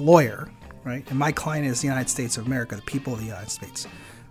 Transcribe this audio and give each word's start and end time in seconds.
lawyer, 0.00 0.48
right? 0.84 1.04
And 1.10 1.18
my 1.26 1.32
client 1.42 1.66
is 1.66 1.80
the 1.82 1.88
United 1.94 2.10
States 2.16 2.36
of 2.38 2.46
America, 2.46 2.72
the 2.76 2.90
people 2.94 3.12
of 3.12 3.20
the 3.20 3.30
United 3.34 3.50
States. 3.50 3.86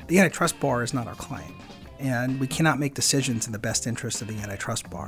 The 0.07 0.17
antitrust 0.19 0.59
bar 0.59 0.83
is 0.83 0.93
not 0.93 1.05
our 1.07 1.19
client. 1.27 1.55
And 1.99 2.39
we 2.39 2.47
cannot 2.47 2.77
make 2.83 2.93
decisions 3.03 3.41
in 3.47 3.51
the 3.57 3.63
best 3.69 3.81
interest 3.91 4.21
of 4.21 4.27
the 4.27 4.37
antitrust 4.45 4.89
bar. 4.89 5.07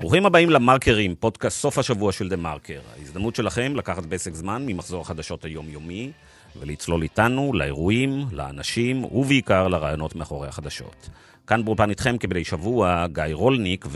ברוכים 0.00 0.26
הבאים 0.26 0.50
למרקרים, 0.50 1.14
פודקאסט 1.14 1.60
סוף 1.60 1.78
השבוע 1.78 2.12
של 2.12 2.28
דה 2.28 2.36
מרקר. 2.36 2.80
ההזדמנות 2.98 3.34
שלכם 3.34 3.72
לקחת 3.76 4.02
פסק 4.06 4.34
זמן 4.34 4.62
ממחזור 4.66 5.00
החדשות 5.00 5.44
היומיומי 5.44 6.12
ולצלול 6.60 7.02
איתנו 7.02 7.52
לאירועים, 7.54 8.26
לאנשים 8.32 9.04
ובעיקר 9.04 9.68
לרעיונות 9.68 10.16
מאחורי 10.16 10.48
החדשות. 10.48 11.08
כאן 11.46 11.64
באולפן 11.64 11.90
איתכם 11.90 12.18
כבדי 12.18 12.44
שבוע, 12.44 13.06
גיא 13.12 13.24
רולניק, 13.32 13.86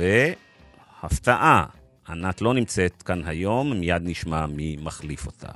והפתעה, 1.02 1.64
ענת 2.08 2.42
לא 2.42 2.54
נמצאת 2.54 3.02
כאן 3.02 3.22
היום, 3.26 3.72
מיד 3.72 4.02
נשמע 4.04 4.46
מי 4.46 4.76
מחליף 4.82 5.26
אותה. 5.26 5.48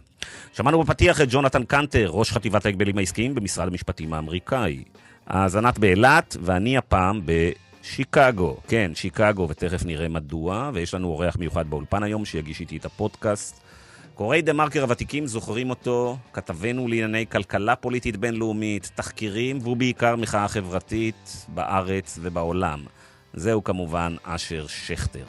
שמענו 0.52 0.82
בפתיח 0.82 1.20
את 1.20 1.28
ג'ונתן 1.30 1.64
קנטר, 1.64 2.06
ראש 2.10 2.32
חטיבת 2.32 2.66
ההגבלים 2.66 2.98
העסקיים 2.98 3.34
במשרד 3.34 3.68
המשפטים 3.68 4.12
האמריקאי. 4.12 4.84
אז 5.26 5.56
ענת 5.56 5.78
באילת, 5.78 6.36
ואני 6.40 6.76
הפעם 6.76 7.20
בשיקגו. 7.24 8.56
כן, 8.68 8.90
שיקגו, 8.94 9.48
ותכף 9.48 9.84
נראה 9.84 10.08
מדוע, 10.08 10.70
ויש 10.74 10.94
לנו 10.94 11.08
אורח 11.08 11.36
מיוחד 11.36 11.70
באולפן 11.70 12.02
היום 12.02 12.24
שיגיש 12.24 12.60
איתי 12.60 12.76
את 12.76 12.84
הפודקאסט. 12.84 13.60
קוראי 14.14 14.42
דה 14.42 14.52
מרקר 14.52 14.82
הוותיקים 14.82 15.26
זוכרים 15.26 15.70
אותו, 15.70 16.16
כתבנו 16.32 16.88
לענייני 16.88 17.26
כלכלה 17.26 17.76
פוליטית 17.76 18.16
בינלאומית, 18.16 18.90
תחקירים, 18.94 19.58
והוא 19.62 19.76
בעיקר 19.76 20.16
מחאה 20.16 20.48
חברתית 20.48 21.46
בארץ 21.48 22.18
ובעולם. 22.22 22.80
זהו 23.34 23.64
כמובן 23.64 24.16
אשר 24.22 24.66
שכטר. 24.66 25.24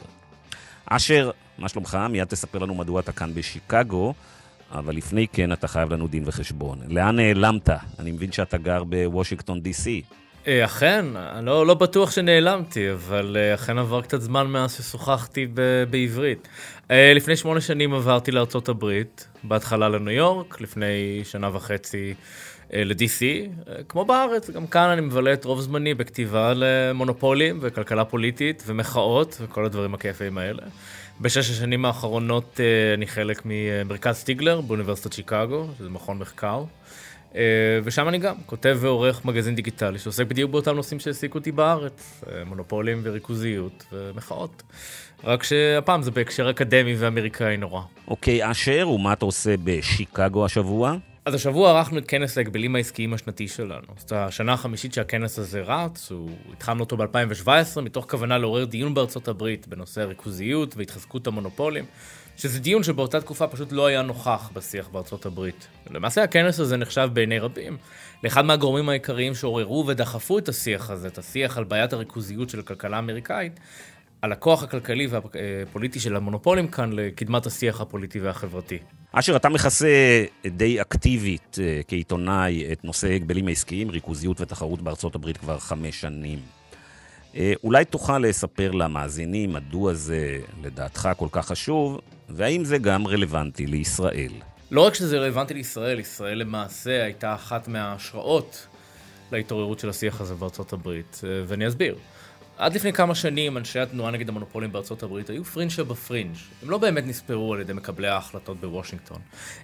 אשר, 0.85 1.31
מה 1.57 1.69
שלומך? 1.69 1.97
מיד 2.09 2.27
תספר 2.27 2.59
לנו 2.59 2.75
מדוע 2.75 2.99
אתה 2.99 3.11
כאן 3.11 3.33
בשיקגו, 3.33 4.13
אבל 4.71 4.95
לפני 4.95 5.27
כן 5.27 5.53
אתה 5.53 5.67
חייב 5.67 5.93
לנו 5.93 6.07
דין 6.07 6.23
וחשבון. 6.25 6.79
לאן 6.87 7.15
נעלמת? 7.15 7.69
אני 7.99 8.11
מבין 8.11 8.31
שאתה 8.31 8.57
גר 8.57 8.83
בוושינגטון 8.83 9.61
די.סי. 9.61 10.01
אה, 10.47 10.65
אכן, 10.65 11.05
אני 11.15 11.45
לא, 11.45 11.67
לא 11.67 11.73
בטוח 11.73 12.11
שנעלמתי, 12.11 12.91
אבל 12.91 13.37
אה, 13.39 13.53
אכן 13.53 13.77
עבר 13.77 14.01
קצת 14.01 14.21
זמן 14.21 14.47
מאז 14.47 14.73
ששוחחתי 14.73 15.47
ב- 15.53 15.83
בעברית. 15.89 16.47
אה, 16.91 17.13
לפני 17.15 17.35
שמונה 17.35 17.61
שנים 17.61 17.93
עברתי 17.93 18.31
לארצות 18.31 18.69
הברית, 18.69 19.27
בהתחלה 19.43 19.89
לניו 19.89 20.13
יורק, 20.13 20.61
לפני 20.61 21.21
שנה 21.23 21.55
וחצי 21.55 22.13
ל-DC. 22.73 23.49
כמו 23.89 24.05
בארץ, 24.05 24.49
גם 24.49 24.67
כאן 24.67 24.89
אני 24.89 25.01
מבלה 25.01 25.33
את 25.33 25.45
רוב 25.45 25.61
זמני 25.61 25.93
בכתיבה 25.93 26.53
למונופולים 26.55 27.59
וכלכלה 27.61 28.05
פוליטית 28.05 28.63
ומחאות 28.67 29.37
וכל 29.41 29.65
הדברים 29.65 29.93
הכיפיים 29.93 30.37
האלה. 30.37 30.63
בשש 31.21 31.49
השנים 31.49 31.85
האחרונות 31.85 32.59
אני 32.93 33.07
חלק 33.07 33.41
ממרכז 33.45 34.15
סטיגלר 34.15 34.61
באוניברסיטת 34.61 35.13
שיקגו, 35.13 35.67
שזה 35.77 35.89
מכון 35.89 36.17
מחקר. 36.17 36.63
אה, 37.35 37.79
ושם 37.83 38.07
אני 38.07 38.17
גם 38.17 38.35
כותב 38.45 38.77
ועורך 38.81 39.25
מגזין 39.25 39.55
דיגיטלי 39.55 39.99
שעוסק 39.99 40.25
בדיוק 40.27 40.51
באותם 40.51 40.75
נושאים 40.75 40.99
שהעסיקו 40.99 41.37
אותי 41.37 41.51
בארץ, 41.51 42.23
אה, 42.27 42.43
מונופולים 42.45 43.01
וריכוזיות 43.03 43.85
ומחאות. 43.91 44.63
רק 45.23 45.43
שהפעם 45.43 46.01
זה 46.01 46.11
בהקשר 46.11 46.49
אקדמי 46.49 46.95
ואמריקאי 46.95 47.57
נורא. 47.57 47.81
אוקיי, 48.07 48.51
אשר, 48.51 48.89
ומה 48.89 49.13
אתה 49.13 49.25
עושה 49.25 49.55
בשיקגו 49.63 50.45
השבוע? 50.45 50.95
אז 51.25 51.33
השבוע 51.33 51.69
ערכנו 51.69 51.97
את 51.97 52.07
כנס 52.07 52.37
ההגבלים 52.37 52.75
העסקיים 52.75 53.13
השנתי 53.13 53.47
שלנו. 53.47 53.87
זאת 53.97 54.11
השנה 54.11 54.53
החמישית 54.53 54.93
שהכנס 54.93 55.39
הזה 55.39 55.61
רץ, 55.61 56.11
הוא... 56.11 56.29
התחלנו 56.53 56.79
אותו 56.83 56.97
ב-2017, 56.97 57.81
מתוך 57.81 58.11
כוונה 58.11 58.37
לעורר 58.37 58.65
דיון 58.65 58.93
בארצות 58.93 59.27
הברית 59.27 59.67
בנושא 59.67 60.01
הריכוזיות 60.01 60.77
והתחזקות 60.77 61.27
המונופולים. 61.27 61.85
שזה 62.37 62.59
דיון 62.59 62.83
שבאותה 62.83 63.21
תקופה 63.21 63.47
פשוט 63.47 63.71
לא 63.71 63.85
היה 63.85 64.01
נוכח 64.01 64.49
בשיח 64.53 64.87
בארצות 64.87 65.25
הברית. 65.25 65.67
למעשה 65.91 66.23
הכנס 66.23 66.59
הזה 66.59 66.77
נחשב 66.77 67.09
בעיני 67.13 67.39
רבים 67.39 67.77
לאחד 68.23 68.45
מהגורמים 68.45 68.89
העיקריים 68.89 69.35
שעוררו 69.35 69.87
ודחפו 69.87 70.37
את 70.37 70.49
השיח 70.49 70.89
הזה, 70.89 71.07
את 71.07 71.17
השיח 71.17 71.57
על 71.57 71.63
בעיית 71.63 71.93
הריכוזיות 71.93 72.49
של 72.49 72.59
הכלכלה 72.59 72.95
האמריקאית, 72.95 73.59
על 74.21 74.31
הכוח 74.31 74.63
הכלכלי 74.63 75.07
והפוליטי 75.07 75.99
של 75.99 76.15
המונופולים 76.15 76.67
כאן 76.67 76.93
לקדמת 76.93 77.45
השיח 77.45 77.81
הפוליטי 77.81 78.19
והחברתי. 78.19 78.77
אשר, 79.17 79.35
אתה 79.35 79.49
מכסה 79.49 80.25
די 80.45 80.81
אקטיבית 80.81 81.57
אה, 81.61 81.81
כעיתונאי 81.87 82.71
את 82.71 82.83
נושא 82.83 83.07
הגבלים 83.07 83.47
העסקיים, 83.47 83.89
ריכוזיות 83.89 84.41
ותחרות 84.41 84.81
בארצות 84.81 85.15
הברית 85.15 85.37
כבר 85.37 85.59
חמש 85.59 86.01
שנים. 86.01 86.39
אה, 87.35 87.53
אולי 87.63 87.85
תוכל 87.85 88.19
לספר 88.19 88.71
למאזינים 88.71 89.53
מדוע 89.53 89.93
זה 89.93 90.39
לדעתך 90.63 91.09
כל 91.17 91.27
כך 91.31 91.47
חשוב, 91.47 91.99
והאם 92.29 92.65
זה 92.65 92.77
גם 92.77 93.07
רלוונטי 93.07 93.65
לישראל? 93.65 94.31
לא 94.71 94.81
רק 94.85 94.93
שזה 94.93 95.19
רלוונטי 95.19 95.53
לישראל, 95.53 95.99
ישראל 95.99 96.37
למעשה 96.37 97.03
הייתה 97.03 97.33
אחת 97.33 97.67
מההשראות 97.67 98.67
להתעוררות 99.31 99.79
של 99.79 99.89
השיח 99.89 100.21
הזה 100.21 100.35
בארצות 100.35 100.73
הברית, 100.73 101.21
אה, 101.23 101.29
ואני 101.47 101.67
אסביר. 101.67 101.95
עד 102.57 102.75
לפני 102.75 102.93
כמה 102.93 103.15
שנים 103.15 103.57
אנשי 103.57 103.79
התנועה 103.79 104.11
נגד 104.11 104.29
המונופולים 104.29 104.71
בארצות 104.71 105.03
הברית 105.03 105.29
היו 105.29 105.43
פרינג' 105.43 105.71
שבפרינג'. 105.71 106.35
הם 106.63 106.69
לא 106.69 106.77
באמת 106.77 107.07
נספרו 107.07 107.53
על 107.53 107.61
ידי 107.61 107.73
מקבלי 107.73 108.07
ההחלטות 108.07 108.59
בוושינגטון. 108.59 109.17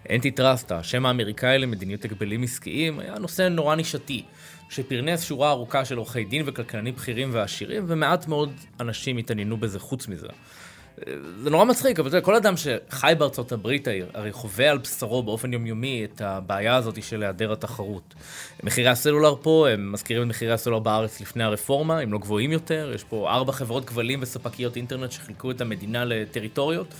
אנטי 0.09 0.31
טראסטה, 0.31 0.78
השם 0.78 1.06
האמריקאי 1.06 1.59
למדיניות 1.59 2.06
הגבלים 2.06 2.44
עסקיים, 2.44 3.00
היה 3.00 3.19
נושא 3.19 3.41
נורא 3.41 3.75
נישתי, 3.75 4.24
שפרנס 4.69 5.24
שורה 5.24 5.50
ארוכה 5.50 5.85
של 5.85 5.97
עורכי 5.97 6.24
דין 6.24 6.44
וכלכלנים 6.46 6.96
בכירים 6.96 7.29
ועשירים, 7.34 7.84
ומעט 7.88 8.28
מאוד 8.28 8.52
אנשים 8.79 9.18
התעניינו 9.18 9.58
בזה 9.58 9.79
חוץ 9.79 10.08
מזה. 10.08 10.28
זה 11.38 11.50
נורא 11.50 11.66
מצחיק, 11.66 12.00
אבל 12.00 12.22
כל 12.22 12.35
אדם 12.35 12.53
שחי 12.57 13.13
בארצות 13.18 13.52
הברית 13.52 13.88
הרי 14.13 14.31
חווה 14.31 14.69
על 14.69 14.78
בשרו 14.78 15.24
באופן 15.24 15.53
יומיומי 15.53 16.06
את 16.06 16.22
הבעיה 16.22 16.75
הזאת 16.75 17.03
של 17.03 17.24
היעדר 17.24 17.52
התחרות. 17.52 18.13
מחירי 18.63 18.90
הסלולר 18.90 19.35
פה, 19.41 19.68
הם 19.69 19.91
מזכירים 19.91 20.24
את 20.24 20.28
מחירי 20.28 20.52
הסלולר 20.52 20.79
בארץ 20.79 21.22
לפני 21.22 21.44
הרפורמה, 21.44 22.00
הם 22.00 22.13
לא 22.13 22.19
גבוהים 22.19 22.52
יותר, 22.52 22.91
יש 22.96 23.03
פה 23.03 23.29
ארבע 23.29 23.52
חברות 23.52 23.85
כבלים 23.85 24.19
וספקיות 24.22 24.75
אינטרנט 24.75 25.12
שחילקו 25.12 25.52
את 25.52 25.62
המדינה 25.62 26.06
לטריטוריות, 26.06 26.94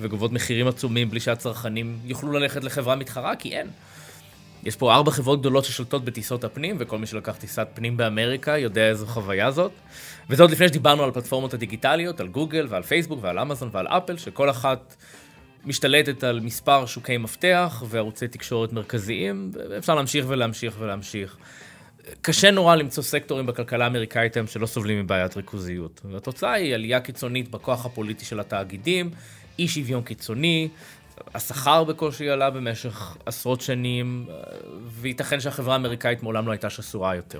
וגובות 0.00 0.32
מחירים 0.32 0.68
עצומים 0.68 1.10
בלי 1.10 1.20
שהצרכנים 1.20 1.98
יוכלו 2.04 2.32
ללכת 2.32 2.64
לחברה 2.64 2.96
מתחרה, 2.96 3.36
כי 3.36 3.56
אין. 3.56 3.66
יש 4.64 4.76
פה 4.76 4.94
ארבע 4.94 5.10
חברות 5.10 5.40
גדולות 5.40 5.64
ששולטות 5.64 6.04
בטיסות 6.04 6.44
הפנים, 6.44 6.76
וכל 6.78 6.98
מי 6.98 7.06
שלקח 7.06 7.36
טיסת 7.36 7.68
פנים 7.74 7.96
באמריקה 7.96 8.58
יודע 8.58 8.88
איזו 8.88 9.06
חוויה 9.06 9.50
זאת. 9.50 9.72
וזה 10.30 10.42
עוד 10.42 10.50
לפני 10.50 10.68
שדיברנו 10.68 11.02
על 11.02 11.08
הפלטפורמות 11.08 11.54
הדיגיטליות, 11.54 12.20
על 12.20 12.28
גוגל 12.28 12.66
ועל 12.70 12.82
פייסבוק 12.82 13.18
ועל 13.22 13.38
אמזון 13.38 13.68
ועל 13.72 13.86
אפל, 13.86 14.16
שכל 14.16 14.50
אחת 14.50 14.96
משתלטת 15.64 16.24
על 16.24 16.40
מספר 16.40 16.86
שוקי 16.86 17.16
מפתח 17.16 17.82
וערוצי 17.88 18.28
תקשורת 18.28 18.72
מרכזיים, 18.72 19.50
ואפשר 19.70 19.94
להמשיך 19.94 20.24
ולהמשיך 20.28 20.74
ולהמשיך. 20.78 21.36
קשה 22.20 22.50
נורא 22.50 22.76
למצוא 22.76 23.02
סקטורים 23.02 23.46
בכלכלה 23.46 23.84
האמריקאית 23.84 24.36
היום 24.36 24.46
שלא 24.46 24.66
סובלים 24.66 25.00
מבעיית 25.00 25.36
ריכוזיות. 25.36 26.00
והתוצאה 26.10 26.52
היא 26.52 26.74
עלייה 26.74 27.00
קיצונית 27.00 27.50
בכוח 27.50 27.86
הפוליטי 27.86 28.24
של 28.24 28.40
התאגידים, 28.40 29.10
אי 29.58 29.68
שוויון 29.68 30.02
קיצוני, 30.02 30.68
השכר 31.34 31.84
בקושי 31.84 32.30
עלה 32.30 32.50
במשך 32.50 33.16
עשרות 33.26 33.60
שנים, 33.60 34.26
וייתכן 35.00 35.40
שהחברה 35.40 35.72
האמריקאית 35.72 36.22
מעולם 36.22 36.46
לא 36.46 36.52
הייתה 36.52 36.70
שסועה 36.70 37.16
יותר. 37.16 37.38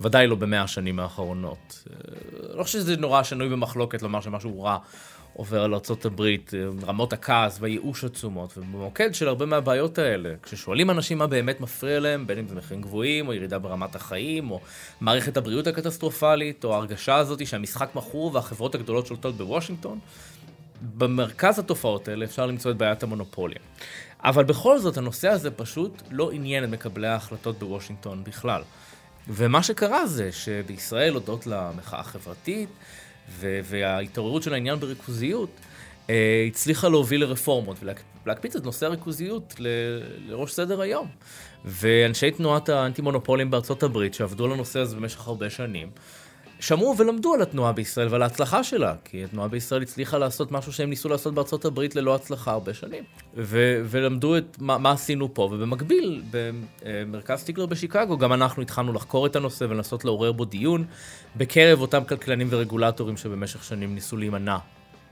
ודאי 0.00 0.26
לא 0.26 0.36
במאה 0.36 0.62
השנים 0.62 1.00
האחרונות. 1.00 1.84
לא 2.54 2.62
חושב 2.62 2.78
שזה 2.78 2.96
נורא 2.96 3.22
שנוי 3.22 3.48
במחלוקת 3.48 4.02
לומר 4.02 4.20
שמשהו 4.20 4.62
רע 4.62 4.78
עובר 5.36 5.62
על 5.62 5.74
ארה"ב, 5.74 6.22
רמות 6.86 7.12
הכעס 7.12 7.58
והייאוש 7.60 8.04
עצומות, 8.04 8.58
ובמוקד 8.58 9.14
של 9.14 9.28
הרבה 9.28 9.46
מהבעיות 9.46 9.98
האלה, 9.98 10.34
כששואלים 10.42 10.90
אנשים 10.90 11.18
מה 11.18 11.26
באמת 11.26 11.60
מפריע 11.60 12.00
להם, 12.00 12.26
בין 12.26 12.38
אם 12.38 12.48
זה 12.48 12.54
מחירים 12.54 12.82
גבוהים, 12.82 13.28
או 13.28 13.32
ירידה 13.32 13.58
ברמת 13.58 13.94
החיים, 13.94 14.50
או 14.50 14.60
מערכת 15.00 15.36
הבריאות 15.36 15.66
הקטסטרופלית, 15.66 16.64
או 16.64 16.74
ההרגשה 16.74 17.16
הזאת 17.16 17.46
שהמשחק 17.46 17.88
מכור 17.94 18.34
והחברות 18.34 18.74
הגדולות 18.74 19.06
שולטות 19.06 19.36
בוושינגטון, 19.36 19.98
במרכז 20.82 21.58
התופעות 21.58 22.08
האלה 22.08 22.24
אפשר 22.24 22.46
למצוא 22.46 22.70
את 22.70 22.76
בעיית 22.76 23.02
המונופוליה. 23.02 23.58
אבל 24.24 24.44
בכל 24.44 24.78
זאת, 24.78 24.96
הנושא 24.96 25.28
הזה 25.28 25.50
פשוט 25.50 26.02
לא 26.10 26.30
עניין 26.30 26.64
את 26.64 26.68
מקבלי 26.68 27.08
ההחלטות 27.08 27.58
בוושינגטון 27.58 28.24
בכלל. 28.24 28.62
ומה 29.28 29.62
שקרה 29.62 30.06
זה 30.06 30.32
שבישראל, 30.32 31.14
הודות 31.14 31.46
למחאה 31.46 32.00
החברתית 32.00 32.68
וההתעוררות 33.40 34.42
של 34.42 34.54
העניין 34.54 34.80
בריכוזיות, 34.80 35.50
אה, 36.10 36.44
הצליחה 36.48 36.88
להוביל 36.88 37.20
לרפורמות 37.20 37.76
ולהקפיץ 38.24 38.56
את 38.56 38.64
נושא 38.64 38.86
הריכוזיות 38.86 39.54
לראש 40.28 40.52
סדר 40.52 40.80
היום. 40.80 41.08
ואנשי 41.64 42.30
תנועת 42.30 42.68
האנטי-מונופולים 42.68 43.50
בארצות 43.50 43.82
הברית, 43.82 44.14
שעבדו 44.14 44.44
על 44.44 44.52
הנושא 44.52 44.78
הזה 44.78 44.96
במשך 44.96 45.28
הרבה 45.28 45.50
שנים, 45.50 45.90
שמעו 46.60 46.94
ולמדו 46.98 47.34
על 47.34 47.42
התנועה 47.42 47.72
בישראל 47.72 48.08
ועל 48.10 48.22
ההצלחה 48.22 48.64
שלה, 48.64 48.94
כי 49.04 49.24
התנועה 49.24 49.48
בישראל 49.48 49.82
הצליחה 49.82 50.18
לעשות 50.18 50.52
משהו 50.52 50.72
שהם 50.72 50.90
ניסו 50.90 51.08
לעשות 51.08 51.34
בארצות 51.34 51.64
הברית 51.64 51.96
ללא 51.96 52.14
הצלחה 52.14 52.52
הרבה 52.52 52.74
שנים. 52.74 53.04
ו- 53.36 53.82
ולמדו 53.84 54.36
את 54.36 54.56
מה, 54.60 54.78
מה 54.78 54.92
עשינו 54.92 55.34
פה, 55.34 55.42
ובמקביל, 55.42 56.22
במרכז 56.84 57.38
סטיגלר 57.38 57.66
בשיקגו, 57.66 58.18
גם 58.18 58.32
אנחנו 58.32 58.62
התחלנו 58.62 58.92
לחקור 58.92 59.26
את 59.26 59.36
הנושא 59.36 59.64
ולנסות 59.64 60.04
לעורר 60.04 60.32
בו 60.32 60.44
דיון 60.44 60.84
בקרב 61.36 61.80
אותם 61.80 62.04
כלכלנים 62.04 62.46
ורגולטורים 62.50 63.16
שבמשך 63.16 63.64
שנים 63.64 63.94
ניסו 63.94 64.16
להימנע 64.16 64.56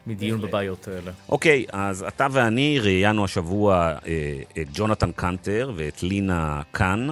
מדיון 0.06 0.40
בבעיות 0.40 0.88
האלה. 0.88 1.10
אוקיי, 1.28 1.64
אז 1.72 2.04
אתה 2.08 2.26
ואני 2.30 2.78
ראיינו 2.80 3.24
השבוע 3.24 3.94
אה, 4.06 4.42
את 4.62 4.68
ג'ונתן 4.74 5.12
קנטר 5.12 5.72
ואת 5.76 6.02
לינה 6.02 6.62
קאן, 6.70 7.08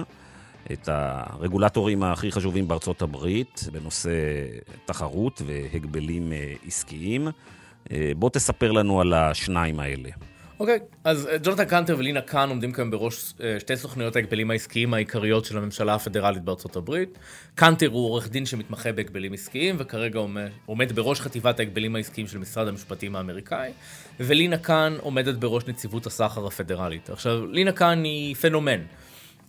את 0.71 0.89
הרגולטורים 0.91 2.03
הכי 2.03 2.31
חשובים 2.31 2.67
בארצות 2.67 3.01
הברית 3.01 3.63
בנושא 3.71 4.11
תחרות 4.85 5.41
והגבלים 5.45 6.33
אה, 6.33 6.53
עסקיים. 6.67 7.27
אה, 7.91 8.11
בוא 8.15 8.29
תספר 8.29 8.71
לנו 8.71 9.01
על 9.01 9.13
השניים 9.13 9.79
האלה. 9.79 10.09
אוקיי, 10.59 10.79
okay, 10.81 10.95
אז 11.03 11.27
אה, 11.27 11.37
ג'ונתן 11.43 11.65
קנטר 11.65 11.95
ולינה 11.97 12.21
קאן 12.21 12.49
עומדים 12.49 12.71
כאן 12.71 12.91
בראש 12.91 13.33
שתי 13.59 13.77
סוכניות 13.77 14.15
ההגבלים 14.15 14.51
העסקיים 14.51 14.93
העיקריות 14.93 15.45
של 15.45 15.57
הממשלה 15.57 15.95
הפדרלית 15.95 16.43
בארצות 16.43 16.75
הברית. 16.75 17.17
קנטר 17.55 17.87
הוא 17.87 18.05
עורך 18.05 18.29
דין 18.29 18.45
שמתמחה 18.45 18.91
בהגבלים 18.91 19.33
עסקיים, 19.33 19.75
וכרגע 19.79 20.19
עומד, 20.19 20.49
עומד 20.65 20.91
בראש 20.91 21.21
חטיבת 21.21 21.59
ההגבלים 21.59 21.95
העסקיים 21.95 22.27
של 22.27 22.37
משרד 22.37 22.67
המשפטים 22.67 23.15
האמריקאי, 23.15 23.71
ולינה 24.19 24.57
קאן 24.57 24.97
עומדת 24.99 25.35
בראש 25.35 25.67
נציבות 25.67 26.05
הסחר 26.05 26.47
הפדרלית. 26.47 27.09
עכשיו, 27.09 27.45
לינה 27.45 27.71
קאן 27.71 28.03
היא 28.03 28.35
פנומן. 28.35 28.81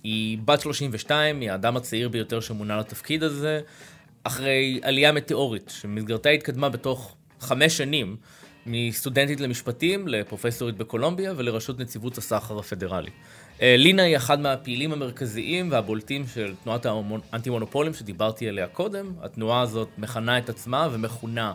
היא 0.04 0.38
בת 0.44 0.60
32, 0.60 1.40
היא 1.40 1.50
האדם 1.50 1.76
הצעיר 1.76 2.08
ביותר 2.08 2.40
שמונה 2.40 2.76
לתפקיד 2.76 3.22
הזה, 3.22 3.60
אחרי 4.24 4.80
עלייה 4.82 5.12
מטאורית, 5.12 5.74
שבמסגרתה 5.80 6.28
התקדמה 6.28 6.68
בתוך 6.68 7.16
חמש 7.40 7.76
שנים. 7.76 8.16
מסטודנטית 8.66 9.40
למשפטים 9.40 10.08
לפרופסורית 10.08 10.76
בקולומביה 10.76 11.32
ולראשות 11.36 11.78
נציבות 11.78 12.18
הסחר 12.18 12.58
הפדרלי. 12.58 13.10
אה, 13.62 13.76
לינה 13.78 14.02
היא 14.02 14.16
אחד 14.16 14.40
מהפעילים 14.40 14.92
המרכזיים 14.92 15.72
והבולטים 15.72 16.24
של 16.34 16.54
תנועת 16.64 16.86
האנטי-מונופולים 17.32 17.94
שדיברתי 17.94 18.48
עליה 18.48 18.66
קודם. 18.66 19.12
התנועה 19.22 19.60
הזאת 19.60 19.88
מכנה 19.98 20.38
את 20.38 20.48
עצמה 20.48 20.88
ומכונה 20.92 21.52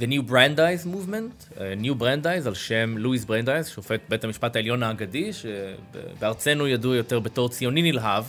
The 0.00 0.06
New 0.06 0.22
Brandeis 0.30 0.86
Movement, 0.86 1.56
uh, 1.56 1.60
New 1.82 2.02
Brandeis 2.02 2.46
על 2.46 2.54
שם 2.54 2.98
לואיס 2.98 3.24
ברנדייז, 3.24 3.68
שופט 3.68 4.00
בית 4.08 4.24
המשפט 4.24 4.56
העליון 4.56 4.82
האגדי, 4.82 5.30
שבארצנו 5.32 6.68
ידוע 6.68 6.96
יותר 6.96 7.20
בתור 7.20 7.48
ציוני 7.48 7.92
נלהב, 7.92 8.24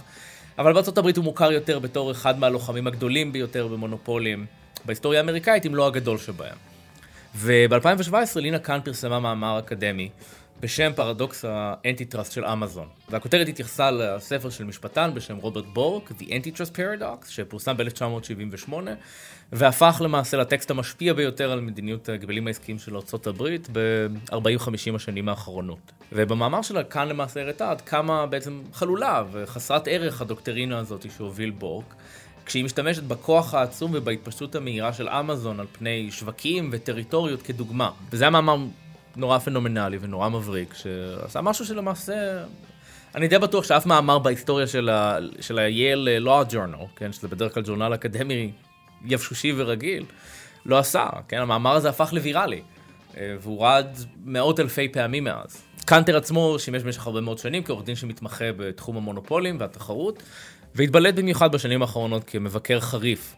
אבל 0.58 0.74
בארצות 0.74 0.98
הברית 0.98 1.18
הוא 1.18 1.26
מוכר 1.26 1.52
יותר 1.52 1.80
בתור 1.80 2.12
אחד 2.12 2.40
מהלוחמים 2.40 2.88
הגדולים 2.88 3.32
ביותר 3.32 3.68
במונופולים 3.68 4.46
בהיסטוריה 4.86 5.20
האמריקאית, 5.20 5.66
אם 5.66 5.76
לא 5.76 5.88
הגדול 5.88 6.18
שבהם. 6.18 6.56
וב-2017 7.36 8.14
לינה 8.36 8.60
קאן 8.60 8.80
פרסמה 8.84 9.20
מאמר 9.20 9.60
אקדמי 9.60 10.10
בשם 10.62 10.92
פרדוקס 10.96 11.46
ה 11.48 11.56
antitrust 11.56 12.32
של 12.32 12.46
אמזון. 12.46 12.88
והכותרת 13.10 13.48
התייחסה 13.48 13.92
לספר 13.92 14.50
של 14.50 14.64
משפטן 14.64 15.12
בשם 15.14 15.38
רוברט 15.38 15.66
בורק, 15.66 16.12
The 16.12 16.24
Antitrust 16.24 16.76
Paradox, 16.76 17.30
שפורסם 17.30 17.78
ב-1978, 17.78 18.74
והפך 19.52 20.02
למעשה 20.06 20.38
לטקסט 20.38 20.72
המשפיע 20.72 21.14
ביותר 21.14 21.52
על 21.52 21.62
מדיניות 21.62 22.10
ההגבלים 22.10 22.48
העסקיים 22.48 22.80
של 22.80 22.96
ארה"ב 22.96 23.44
ב-40-50 23.72 24.96
השנים 24.96 25.30
האחרונות. 25.30 25.92
ובמאמר 26.12 26.62
שלה 26.62 26.84
קאן 26.84 27.08
למעשה 27.08 27.42
הראתה 27.42 27.72
עד 27.72 27.82
כמה 27.82 28.26
בעצם 28.26 28.62
חלולה 28.74 29.24
וחסרת 29.32 29.88
ערך 29.88 30.22
הדוקטרינה 30.22 30.80
הזאת 30.80 31.06
שהוביל 31.18 31.50
בורק. 31.50 31.96
כשהיא 32.46 32.66
משתמשת 32.66 33.04
בכוח 33.04 33.54
העצום 33.54 33.92
ובהתפשטות 33.94 34.56
המהירה 34.56 34.94
של 34.94 35.10
אמזון 35.10 35.60
על 35.60 35.68
פני 35.72 36.12
שווקים 36.12 36.70
וטריטוריות 36.72 37.42
כדוגמה. 37.42 37.92
וזה 38.12 38.24
היה 38.24 38.32
מאמר 38.32 38.58
נורא 39.16 39.40
פנומנלי 39.40 39.98
ונורא 40.02 40.30
מבריק, 40.30 40.74
שעשה 40.74 41.42
משהו 41.42 41.66
שלמעשה... 41.66 42.44
אני 43.16 43.28
די 43.28 43.40
בטוח 43.40 43.64
שאף 43.64 43.86
מאמר 43.86 44.20
בהיסטוריה 44.20 44.68
של, 44.68 44.90
ה... 44.90 45.18
של 45.40 45.60
ה-Yale 45.60 46.26
Law 46.26 46.54
Journal, 46.54 46.86
כן, 46.96 47.12
שזה 47.14 47.28
בדרך 47.28 47.54
כלל 47.54 47.64
ג'ורנל 47.64 47.94
אקדמי 47.94 48.52
יבשושי 49.06 49.54
ורגיל, 49.58 50.06
לא 50.66 50.78
עשה, 50.80 51.06
כן, 51.28 51.38
המאמר 51.38 51.72
הזה 51.72 51.90
הפך 51.90 52.10
לוויראלי, 52.14 52.62
אה, 53.18 53.36
והוא 53.42 53.66
רד 53.66 53.88
מאות 54.26 54.60
אלפי 54.60 54.88
פעמים 54.88 55.24
מאז. 55.24 55.64
קאנטר 55.86 56.18
עצמו 56.18 56.56
שימש 56.60 56.84
במשך 56.84 57.08
הרבה 57.08 57.22
מאוד 57.22 57.38
שנים 57.38 57.64
כעורך 57.64 57.86
דין 57.86 57.96
שמתמחה 57.96 58.46
בתחום 58.58 58.98
המונופולים 58.98 59.58
והתחרות, 59.60 60.24
והתבלט 60.76 61.16
במיוחד 61.16 61.52
בשנים 61.52 61.82
האחרונות 61.82 62.24
כמבקר 62.28 62.80
חריף 62.80 63.36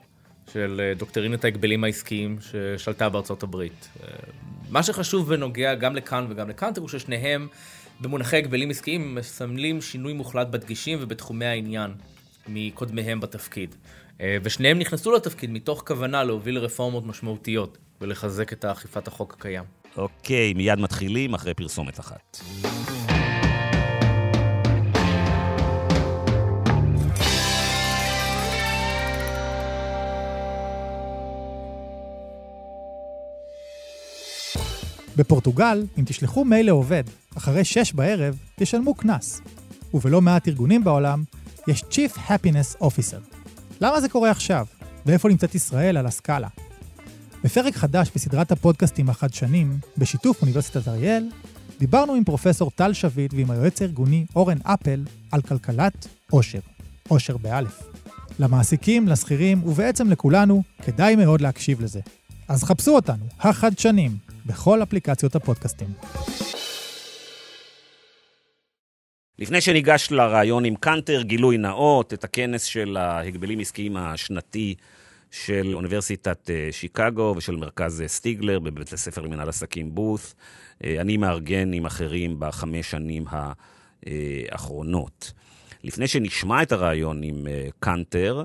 של 0.54 0.82
אה, 0.84 0.94
דוקטרינת 0.94 1.46
ההגבלים 1.46 1.84
העסקיים 1.84 2.38
ששלטה 2.42 3.10
בארצות 3.10 3.44
הברית. 3.44 3.90
אה, 4.04 4.08
מה 4.70 4.84
שחשוב 4.84 5.26
ונוגע 5.30 5.76
גם 5.76 5.96
לכאן 5.96 6.26
וגם 6.30 6.50
לקאנטר 6.50 6.82
הוא 6.82 6.90
ששניהם 6.90 7.48
במונחי 8.02 8.38
הגבלים 8.38 8.70
עסקיים 8.70 9.16
מסמלים 9.16 9.82
שינוי 9.82 10.14
מוחלט 10.14 10.48
בדגישים 10.48 10.98
ובתחומי 11.02 11.46
העניין 11.46 11.92
מקודמיהם 12.48 13.20
בתפקיד. 13.20 13.76
אה, 14.22 14.38
ושניהם 14.44 14.80
נכנסו 14.80 15.12
לתפקיד 15.12 15.50
מתוך 15.50 15.84
כוונה 15.88 16.24
להוביל 16.24 16.58
רפורמות 16.58 17.06
משמעותיות 17.06 17.78
ולחזק 18.02 18.54
את 18.54 18.66
אכיפת 18.66 19.08
החוק 19.08 19.34
הקיים. 19.34 19.64
אוקיי, 19.98 20.54
מיד 20.54 20.80
מתחילים 20.80 21.34
אחרי 21.34 21.54
פרסומת 21.54 22.00
אחת. 22.00 22.38
בפורטוגל, 35.18 35.86
אם 36.00 36.04
תשלחו 36.06 36.46
מייל 36.46 36.66
לעובד 36.66 37.04
אחרי 37.38 37.64
שש 37.64 37.94
בערב, 37.94 38.38
תשלמו 38.56 38.94
קנס. 38.94 39.42
ובלא 39.94 40.22
מעט 40.22 40.48
ארגונים 40.48 40.84
בעולם, 40.84 41.24
יש 41.68 41.84
Chief 41.92 42.18
Happiness 42.18 42.82
Officer. 42.82 43.38
למה 43.82 44.02
זה 44.02 44.10
קורה 44.10 44.32
עכשיו? 44.32 44.66
ואיפה 45.06 45.30
נמצאת 45.30 45.56
ישראל 45.56 45.98
על 45.98 46.06
הסקאלה? 46.06 46.48
בפרק 47.44 47.76
חדש 47.76 48.12
בסדרת 48.16 48.52
הפודקאסטים 48.52 49.10
החדשנים, 49.10 49.80
בשיתוף 49.98 50.42
אוניברסיטת 50.42 50.88
אריאל, 50.88 51.30
דיברנו 51.80 52.14
עם 52.14 52.24
פרופסור 52.24 52.72
טל 52.72 52.94
שביט 52.94 53.34
ועם 53.34 53.52
היועץ 53.52 53.82
הארגוני 53.82 54.26
אורן 54.36 54.58
אפל 54.64 55.04
על 55.32 55.42
כלכלת 55.42 56.08
עושר. 56.32 56.60
עושר 57.08 57.38
באלף. 57.38 57.84
למעסיקים, 58.40 59.08
לשכירים 59.08 59.64
ובעצם 59.64 60.10
לכולנו, 60.10 60.64
כדאי 60.82 61.16
מאוד 61.16 61.42
להקשיב 61.42 61.82
לזה. 61.82 62.00
אז 62.48 62.64
חפשו 62.64 62.96
אותנו, 62.96 63.26
החדשנים, 63.40 64.18
בכל 64.46 64.84
אפליקציות 64.84 65.36
הפודקאסטים. 65.36 65.88
לפני 69.40 69.62
שניגש 69.62 70.12
לרעיון 70.12 70.66
עם 70.66 70.76
קאנטר, 70.76 71.22
גילוי 71.22 71.58
נאות, 71.58 72.14
את 72.14 72.24
הכנס 72.24 72.64
של 72.64 72.98
ההגבלים 72.98 73.60
עסקיים 73.60 73.98
השנתי 73.98 74.76
של 75.32 75.72
אוניברסיטת 75.74 76.50
אה, 76.50 76.68
שיקגו 76.72 77.34
ושל 77.38 77.56
מרכז 77.56 78.02
אה, 78.02 78.08
סטיגלר 78.08 78.60
בבית 78.60 78.94
הספר 78.94 79.22
למנהל 79.22 79.50
עסקים 79.50 79.96
בוס. 79.96 80.36
אה, 80.84 81.02
אני 81.02 81.18
מארגן 81.18 81.74
עם 81.74 81.86
אחרים 81.86 82.36
בחמש 82.40 82.92
שנים 82.92 83.26
האחרונות. 84.52 85.34
לפני 85.84 86.08
שנשמע 86.08 86.64
את 86.64 86.72
הרעיון 86.72 87.24
עם 87.24 87.48
קאנטר, 87.80 88.44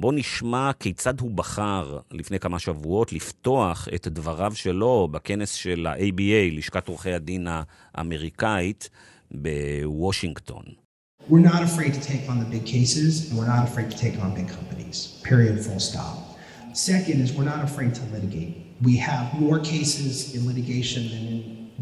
בואו 0.00 0.12
נשמע 0.12 0.70
כיצד 0.80 1.20
הוא 1.20 1.30
בחר 1.30 1.98
לפני 2.10 2.38
כמה 2.38 2.58
שבועות 2.58 3.12
לפתוח 3.12 3.88
את 3.94 4.08
דבריו 4.08 4.54
שלו 4.54 5.08
בכנס 5.10 5.52
של 5.52 5.86
ה-ABA, 5.86 6.56
לשכת 6.56 6.88
עורכי 6.88 7.12
הדין 7.12 7.46
האמריקאית, 7.94 8.88
בוושינגטון. 9.30 10.62
We're 11.30 11.48
not 11.54 11.62
afraid 11.62 11.92
to 11.94 12.00
take 12.00 12.24
on 12.30 12.38
the 12.42 12.50
big 12.56 12.64
cases, 12.64 13.12
and 13.26 13.32
we're 13.38 13.52
not 13.56 13.64
afraid 13.70 13.88
to 13.94 13.98
take 14.04 14.16
on 14.22 14.28
big 14.40 14.48
companies. 14.58 14.96
Period, 15.30 15.54
full 15.66 15.82
stop. 15.90 16.16
Second 16.72 17.16
is 17.24 17.28
we're 17.36 17.50
not 17.54 17.62
afraid 17.68 17.92
to 17.98 18.04
litigate. 18.14 18.52
We 18.88 18.94
have 19.10 19.24
more 19.44 19.58
cases 19.74 20.14
in 20.34 20.40
litigation 20.50 21.02
than 21.12 21.22
in 21.32 21.40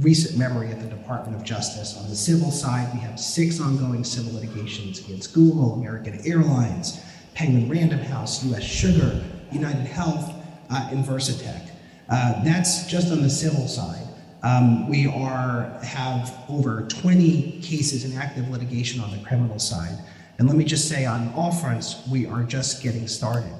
recent 0.08 0.32
memory 0.44 0.68
at 0.74 0.80
the 0.84 0.90
Department 0.98 1.34
of 1.38 1.42
Justice. 1.54 1.90
On 2.00 2.06
the 2.12 2.20
civil 2.28 2.50
side, 2.62 2.88
we 2.94 3.00
have 3.06 3.16
six 3.36 3.48
ongoing 3.66 4.02
civil 4.14 4.32
litigations 4.38 4.94
against 5.04 5.26
Google, 5.38 5.68
American 5.80 6.14
Airlines, 6.32 6.88
Penguin 7.35 7.69
Random 7.69 7.99
House, 7.99 8.43
US 8.45 8.63
Sugar, 8.63 9.23
United 9.51 9.87
Health, 9.87 10.33
uh, 10.69 10.89
and 10.91 11.05
Versatech. 11.05 11.69
Uh, 12.09 12.43
that's 12.43 12.87
just 12.87 13.11
on 13.11 13.21
the 13.21 13.29
civil 13.29 13.67
side. 13.67 14.07
Um, 14.43 14.89
we 14.89 15.07
are 15.07 15.79
have 15.83 16.33
over 16.49 16.81
20 16.87 17.61
cases 17.61 18.05
in 18.05 18.17
active 18.17 18.49
litigation 18.49 18.99
on 19.01 19.11
the 19.11 19.23
criminal 19.23 19.59
side. 19.59 19.97
And 20.39 20.47
let 20.47 20.57
me 20.57 20.65
just 20.65 20.89
say, 20.89 21.05
on 21.05 21.31
all 21.35 21.51
fronts, 21.51 22.01
we 22.09 22.25
are 22.25 22.43
just 22.43 22.81
getting 22.83 23.07
started. 23.07 23.53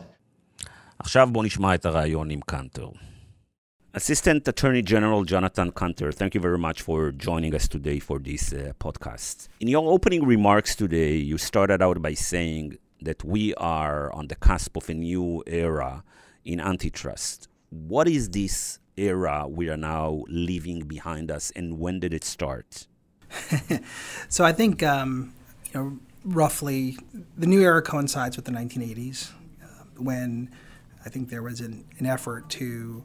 עכשיו 0.99 1.29
בואו 1.31 1.43
נשמע 1.43 1.75
את 1.75 1.85
הראיון 1.85 2.29
עם 2.29 2.39
קנטר. 2.45 2.89
Assistant 3.93 4.47
Attorney 4.47 4.81
General 4.81 5.25
Jonathan 5.25 5.69
Cantor, 5.71 6.13
thank 6.13 6.33
you 6.33 6.39
very 6.39 6.57
much 6.57 6.81
for 6.81 7.11
joining 7.11 7.53
us 7.53 7.67
today 7.67 7.99
for 7.99 8.19
this 8.19 8.53
uh, 8.53 8.71
podcast. 8.79 9.49
In 9.59 9.67
your 9.67 9.85
opening 9.91 10.23
remarks 10.25 10.75
today, 10.77 11.15
you 11.17 11.37
started 11.37 11.81
out 11.81 12.01
by 12.01 12.13
saying 12.13 12.77
that 13.00 13.24
we 13.24 13.54
are 13.54 14.12
on 14.12 14.28
the 14.28 14.34
cusp 14.34 14.76
of 14.76 14.88
a 14.88 14.94
new 14.94 15.42
era 15.46 16.04
in 16.44 16.60
antitrust. 16.60 17.48
What 17.70 18.08
is 18.08 18.30
this 18.30 18.78
era 18.96 19.46
we 19.48 19.68
are 19.68 19.76
now 19.76 20.24
leaving 20.28 20.80
behind 20.80 21.30
us, 21.30 21.52
and 21.54 21.78
when 21.78 22.00
did 22.00 22.14
it 22.14 22.24
start? 22.24 22.86
so 24.28 24.44
I 24.44 24.52
think 24.52 24.82
um, 24.82 25.34
you 25.72 25.80
know 25.80 25.98
roughly 26.24 26.98
the 27.36 27.46
new 27.46 27.62
era 27.62 27.82
coincides 27.82 28.36
with 28.36 28.44
the 28.44 28.52
1980s 28.52 29.30
uh, 29.62 29.66
when 29.96 30.50
I 31.04 31.08
think 31.08 31.28
there 31.28 31.42
was 31.42 31.60
an, 31.60 31.84
an 31.98 32.06
effort 32.06 32.48
to 32.50 33.04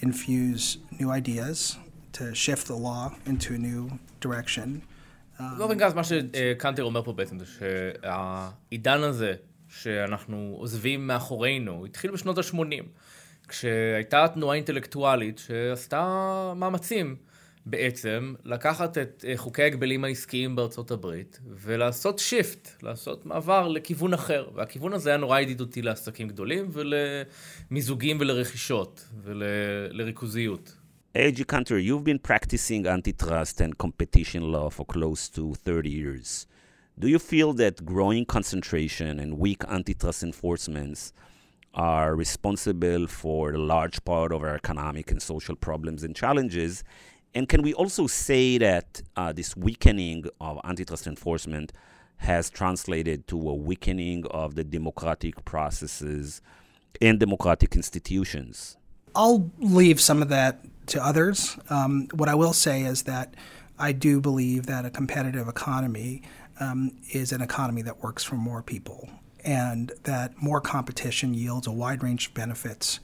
infuse 0.00 0.78
new 0.98 1.10
ideas, 1.10 1.78
to 2.12 2.34
shift 2.34 2.66
the 2.66 2.76
law 2.76 3.14
into 3.24 3.54
a 3.54 3.58
new 3.58 3.98
direction. 4.20 4.82
באופן 5.58 5.78
גס, 5.78 5.94
מה 5.94 6.04
שקנטר 6.04 6.84
אומר 6.84 7.02
פה 7.02 7.12
בעצם 7.12 7.38
זה 7.38 7.44
שהעידן 7.46 9.02
הזה 9.02 9.34
שאנחנו 9.68 10.54
עוזבים 10.58 11.06
מאחורינו, 11.06 11.84
התחיל 11.84 12.10
בשנות 12.10 12.38
ה-80, 12.38 12.84
כשהייתה 13.48 14.26
תנועה 14.34 14.56
אינטלקטואלית 14.56 15.38
שעשתה 15.38 16.52
מאמצים 16.56 17.16
בעצם 17.66 18.34
לקחת 18.44 18.98
את 18.98 19.24
אה, 19.28 19.36
חוקי 19.36 19.62
ההגבלים 19.62 20.04
העסקיים 20.04 20.56
בארצות 20.56 20.90
הברית 20.90 21.40
ולעשות 21.46 22.18
שיפט, 22.18 22.68
לעשות 22.82 23.26
מעבר 23.26 23.68
לכיוון 23.68 24.14
אחר. 24.14 24.48
והכיוון 24.54 24.92
הזה 24.92 25.10
היה 25.10 25.16
נורא 25.16 25.40
ידידותי 25.40 25.82
לעסקים 25.82 26.28
גדולים 26.28 26.70
ולמיזוגים 26.72 28.16
ולרכישות 28.20 29.08
ולריכוזיות. 29.22 30.77
A.G. 31.14 31.44
Cantor, 31.44 31.78
you've 31.78 32.04
been 32.04 32.18
practicing 32.18 32.86
antitrust 32.86 33.62
and 33.62 33.78
competition 33.78 34.52
law 34.52 34.68
for 34.68 34.84
close 34.84 35.30
to 35.30 35.54
30 35.54 35.88
years. 35.88 36.46
Do 36.98 37.08
you 37.08 37.18
feel 37.18 37.54
that 37.54 37.82
growing 37.86 38.26
concentration 38.26 39.18
and 39.18 39.38
weak 39.38 39.64
antitrust 39.68 40.22
enforcements 40.22 41.14
are 41.72 42.14
responsible 42.14 43.06
for 43.06 43.54
a 43.54 43.58
large 43.58 44.04
part 44.04 44.32
of 44.32 44.42
our 44.42 44.54
economic 44.54 45.10
and 45.10 45.22
social 45.22 45.56
problems 45.56 46.04
and 46.04 46.14
challenges? 46.14 46.84
And 47.34 47.48
can 47.48 47.62
we 47.62 47.72
also 47.72 48.06
say 48.06 48.58
that 48.58 49.00
uh, 49.16 49.32
this 49.32 49.56
weakening 49.56 50.26
of 50.42 50.60
antitrust 50.62 51.06
enforcement 51.06 51.72
has 52.18 52.50
translated 52.50 53.26
to 53.28 53.48
a 53.48 53.54
weakening 53.54 54.26
of 54.30 54.56
the 54.56 54.64
democratic 54.64 55.42
processes 55.46 56.42
and 57.00 57.18
democratic 57.18 57.76
institutions? 57.76 58.76
I'll 59.14 59.50
leave 59.58 60.02
some 60.02 60.20
of 60.20 60.28
that 60.28 60.60
to 60.87 61.03
others. 61.03 61.57
Um, 61.69 62.07
what 62.13 62.29
I 62.29 62.35
will 62.35 62.53
say 62.53 62.81
is 62.81 63.03
that 63.03 63.33
I 63.79 63.91
do 63.91 64.21
believe 64.21 64.65
that 64.67 64.85
a 64.85 64.89
competitive 64.89 65.47
economy 65.47 66.21
um, 66.59 66.91
is 67.11 67.31
an 67.31 67.41
economy 67.41 67.81
that 67.83 68.03
works 68.03 68.23
for 68.23 68.35
more 68.35 68.61
people, 68.61 69.09
and 69.43 69.91
that 70.03 70.41
more 70.41 70.61
competition 70.61 71.33
yields 71.33 71.67
a 71.67 71.71
wide 71.71 72.03
range 72.03 72.27
of 72.27 72.33
benefits 72.33 72.99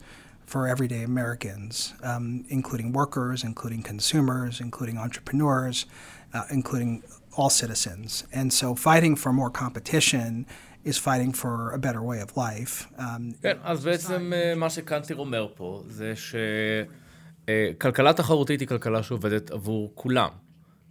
for 0.46 0.66
everyday 0.66 1.02
Americans, 1.02 1.94
um, 2.02 2.44
including 2.48 2.92
workers, 2.92 3.44
including 3.44 3.82
consumers, 3.82 4.60
including 4.60 4.98
entrepreneurs, 4.98 5.86
uh, 6.34 6.44
including 6.50 7.02
all 7.36 7.50
citizens. 7.50 8.24
And 8.32 8.52
so 8.52 8.74
fighting 8.74 9.16
for 9.16 9.32
more 9.32 9.50
competition 9.50 10.46
is 10.84 10.98
fighting 10.98 11.32
for 11.32 11.70
a 11.72 11.78
better 11.78 12.02
way 12.02 12.20
of 12.20 12.36
life. 12.36 12.86
Um, 12.98 13.34
כן, 13.42 13.56
אז 13.62 13.84
בעצם 13.84 14.32
מה 14.56 14.70
שקנטר 14.70 15.16
אומר 15.16 15.48
פה 15.54 15.82
זה 15.88 16.14
שכלכלה 17.49 18.13
תחרותית 18.13 18.59
היא 18.59 18.67
כלכלה 18.67 19.03
שעובדת 19.03 19.51
עבור 19.51 19.91
כולם. 19.95 20.29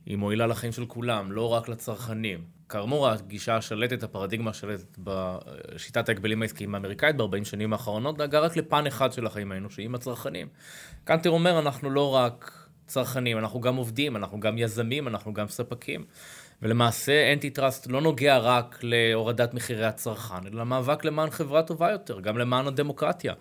היא 0.07 0.17
מועילה 0.17 0.47
לחיים 0.47 0.73
של 0.73 0.87
כולם, 0.87 1.33
לא 1.33 1.49
רק 1.49 1.69
לצרכנים. 1.69 2.45
כאמור, 2.69 3.09
הגישה 3.09 3.57
השלטת, 3.57 4.03
הפרדיגמה 4.03 4.51
השלטת 4.51 4.99
בשיטת 4.99 6.09
ההגבלים 6.09 6.43
העסקיים 6.43 6.75
האמריקאית 6.75 7.17
ב-40 7.17 7.45
שנים 7.45 7.73
האחרונות, 7.73 8.17
דאגה 8.19 8.41
רק 8.41 8.57
לפן 8.57 8.87
אחד 8.87 9.13
של 9.13 9.27
החיים 9.27 9.53
האנושיים, 9.53 9.95
הצרכנים. 9.95 10.49
קנטר 11.05 11.31
אומר, 11.31 11.59
אנחנו 11.59 11.91
לא 11.91 12.15
רק 12.15 12.69
צרכנים, 12.87 13.39
אנחנו 13.39 13.61
גם 13.61 13.77
עובדים, 13.77 14.17
אנחנו 14.17 14.41
גם 14.41 14.59
יזמים, 14.59 15.09
אנחנו 15.09 15.35
גם 15.35 15.49
ספקים. 15.49 16.05
ולמעשה 16.63 17.33
אנטי 17.33 17.51
טראסט 17.51 17.87
לא 17.87 18.01
נוגע 18.01 18.39
רק 18.39 18.79
להורדת 18.83 19.55
מחירי 19.55 19.87
הצרכן, 19.87 20.47
אלא 20.53 20.65
מאבק 20.65 21.05
למען 21.05 21.31
חברה 21.31 21.63
טובה 21.63 21.91
יותר, 21.91 22.21
גם 22.21 22.39
למען 22.39 22.67
הדמוקרטיה. 22.67 23.35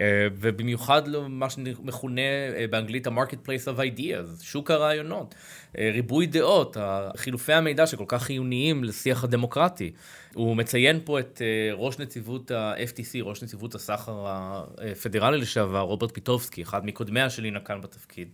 אה, 0.00 0.26
ובמיוחד 0.34 1.08
למה 1.08 1.50
שמכונה 1.50 2.20
אה, 2.56 2.64
באנגלית 2.70 3.06
ה-marketplace 3.06 3.66
of 3.76 3.78
ideas, 3.78 4.42
שוק 4.42 4.70
הרעיונות, 4.70 5.34
אה, 5.78 5.90
ריבוי 5.92 6.26
דעות, 6.26 6.76
חילופי 7.16 7.52
המידע 7.52 7.86
שכל 7.86 8.04
כך 8.08 8.22
חיוניים 8.22 8.84
לשיח 8.84 9.24
הדמוקרטי. 9.24 9.92
הוא 10.34 10.56
מציין 10.56 11.00
פה 11.04 11.20
את 11.20 11.42
ראש 11.72 11.98
נציבות 11.98 12.50
ה-FTC, 12.50 13.22
ראש 13.22 13.42
נציבות 13.42 13.74
הסחר 13.74 14.24
הפדרלי 14.26 15.38
לשעבר, 15.38 15.80
רוברט 15.80 16.14
פיטובסקי, 16.14 16.62
אחד 16.62 16.86
מקודמיה 16.86 17.30
של 17.30 17.42
לינה 17.42 17.60
כאן 17.60 17.80
בתפקיד. 17.80 18.28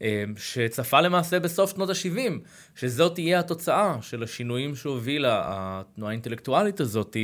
אמ, 0.00 0.34
שצפה 0.36 1.00
למעשה 1.00 1.40
בסוף 1.40 1.70
שנות 1.70 1.90
ה-70, 1.90 2.32
שזאת 2.76 3.14
תהיה 3.14 3.38
התוצאה 3.40 3.96
של 4.00 4.22
השינויים 4.22 4.74
שהובילה 4.74 5.42
התנועה 5.46 6.10
האינטלקטואלית 6.10 6.80
הזאת, 6.80 7.16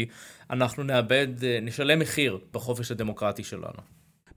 אנחנו 0.51 0.83
נאבד, 0.83 1.29
נשלם 1.63 1.99
מחיר 1.99 2.39
בחופש 2.53 2.91
הדמוקרטי 2.91 3.45
שלנו. 3.45 3.81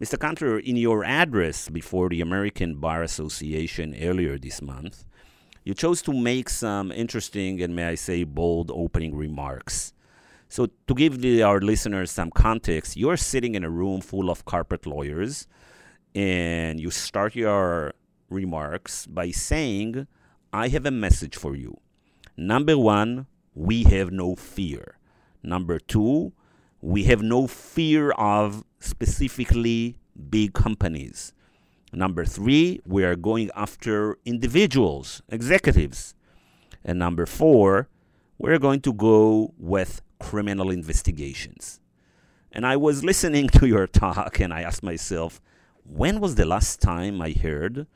Mr. 0.02 0.18
Cantor, 0.18 0.60
in 0.60 0.76
your 0.76 1.06
address 1.06 1.70
before 1.70 2.10
the 2.10 2.20
American 2.20 2.76
Bar 2.76 3.04
Association 3.04 3.96
earlier 4.02 4.38
this 4.38 4.62
month, 4.62 5.06
you 5.64 5.74
chose 5.74 6.02
to 6.02 6.12
make 6.12 6.50
some 6.50 6.92
interesting 6.92 7.62
and, 7.62 7.74
may 7.76 7.86
I 7.86 7.96
say, 7.96 8.24
bold 8.24 8.70
opening 8.74 9.16
remarks. 9.16 9.94
So, 10.50 10.68
to 10.88 10.94
give 10.94 11.22
the, 11.22 11.44
our 11.44 11.62
listeners 11.62 12.12
some 12.12 12.32
context, 12.32 12.98
you're 12.98 13.18
sitting 13.18 13.56
in 13.56 13.64
a 13.64 13.70
room 13.70 14.02
full 14.02 14.30
of 14.30 14.46
carpet 14.46 14.86
lawyers, 14.86 15.48
and 16.14 16.80
you 16.80 16.92
start 16.92 17.36
your 17.36 17.94
remarks 18.29 19.07
by 19.07 19.31
saying, 19.31 20.07
I 20.53 20.69
have 20.69 20.87
a 20.87 20.91
message 20.91 21.37
for 21.37 21.55
you. 21.55 21.79
Number 22.37 22.77
one, 22.79 23.27
we 23.55 23.85
have 23.85 24.11
no 24.11 24.35
fear. 24.35 24.99
Number 25.43 25.79
two, 25.79 26.33
we 26.81 27.05
have 27.05 27.23
no 27.23 27.47
fear 27.47 28.13
of 28.13 28.65
specifically 28.79 29.99
big 30.31 30.55
companies. 30.55 31.33
Number 31.93 32.25
three, 32.25 32.81
we 32.85 33.05
are 33.05 33.17
going 33.17 33.51
after 33.57 34.19
individuals, 34.25 35.23
executives. 35.29 36.15
And 36.85 36.99
number 36.99 37.27
four, 37.27 37.89
we're 38.39 38.59
going 38.59 38.81
to 38.83 38.93
go 38.93 39.55
with 39.59 40.03
criminal 40.21 40.71
investigations. 40.71 41.81
And 42.53 42.67
I 42.67 42.77
was 42.77 43.05
listening 43.05 43.49
to 43.59 43.67
your 43.67 43.87
talk 43.87 44.41
and 44.41 44.53
I 44.53 44.63
asked 44.63 44.83
myself, 44.83 45.41
when 45.85 46.21
was 46.21 46.35
the 46.35 46.45
last 46.45 46.81
time 46.81 47.21
I 47.23 47.33
heard 47.33 47.87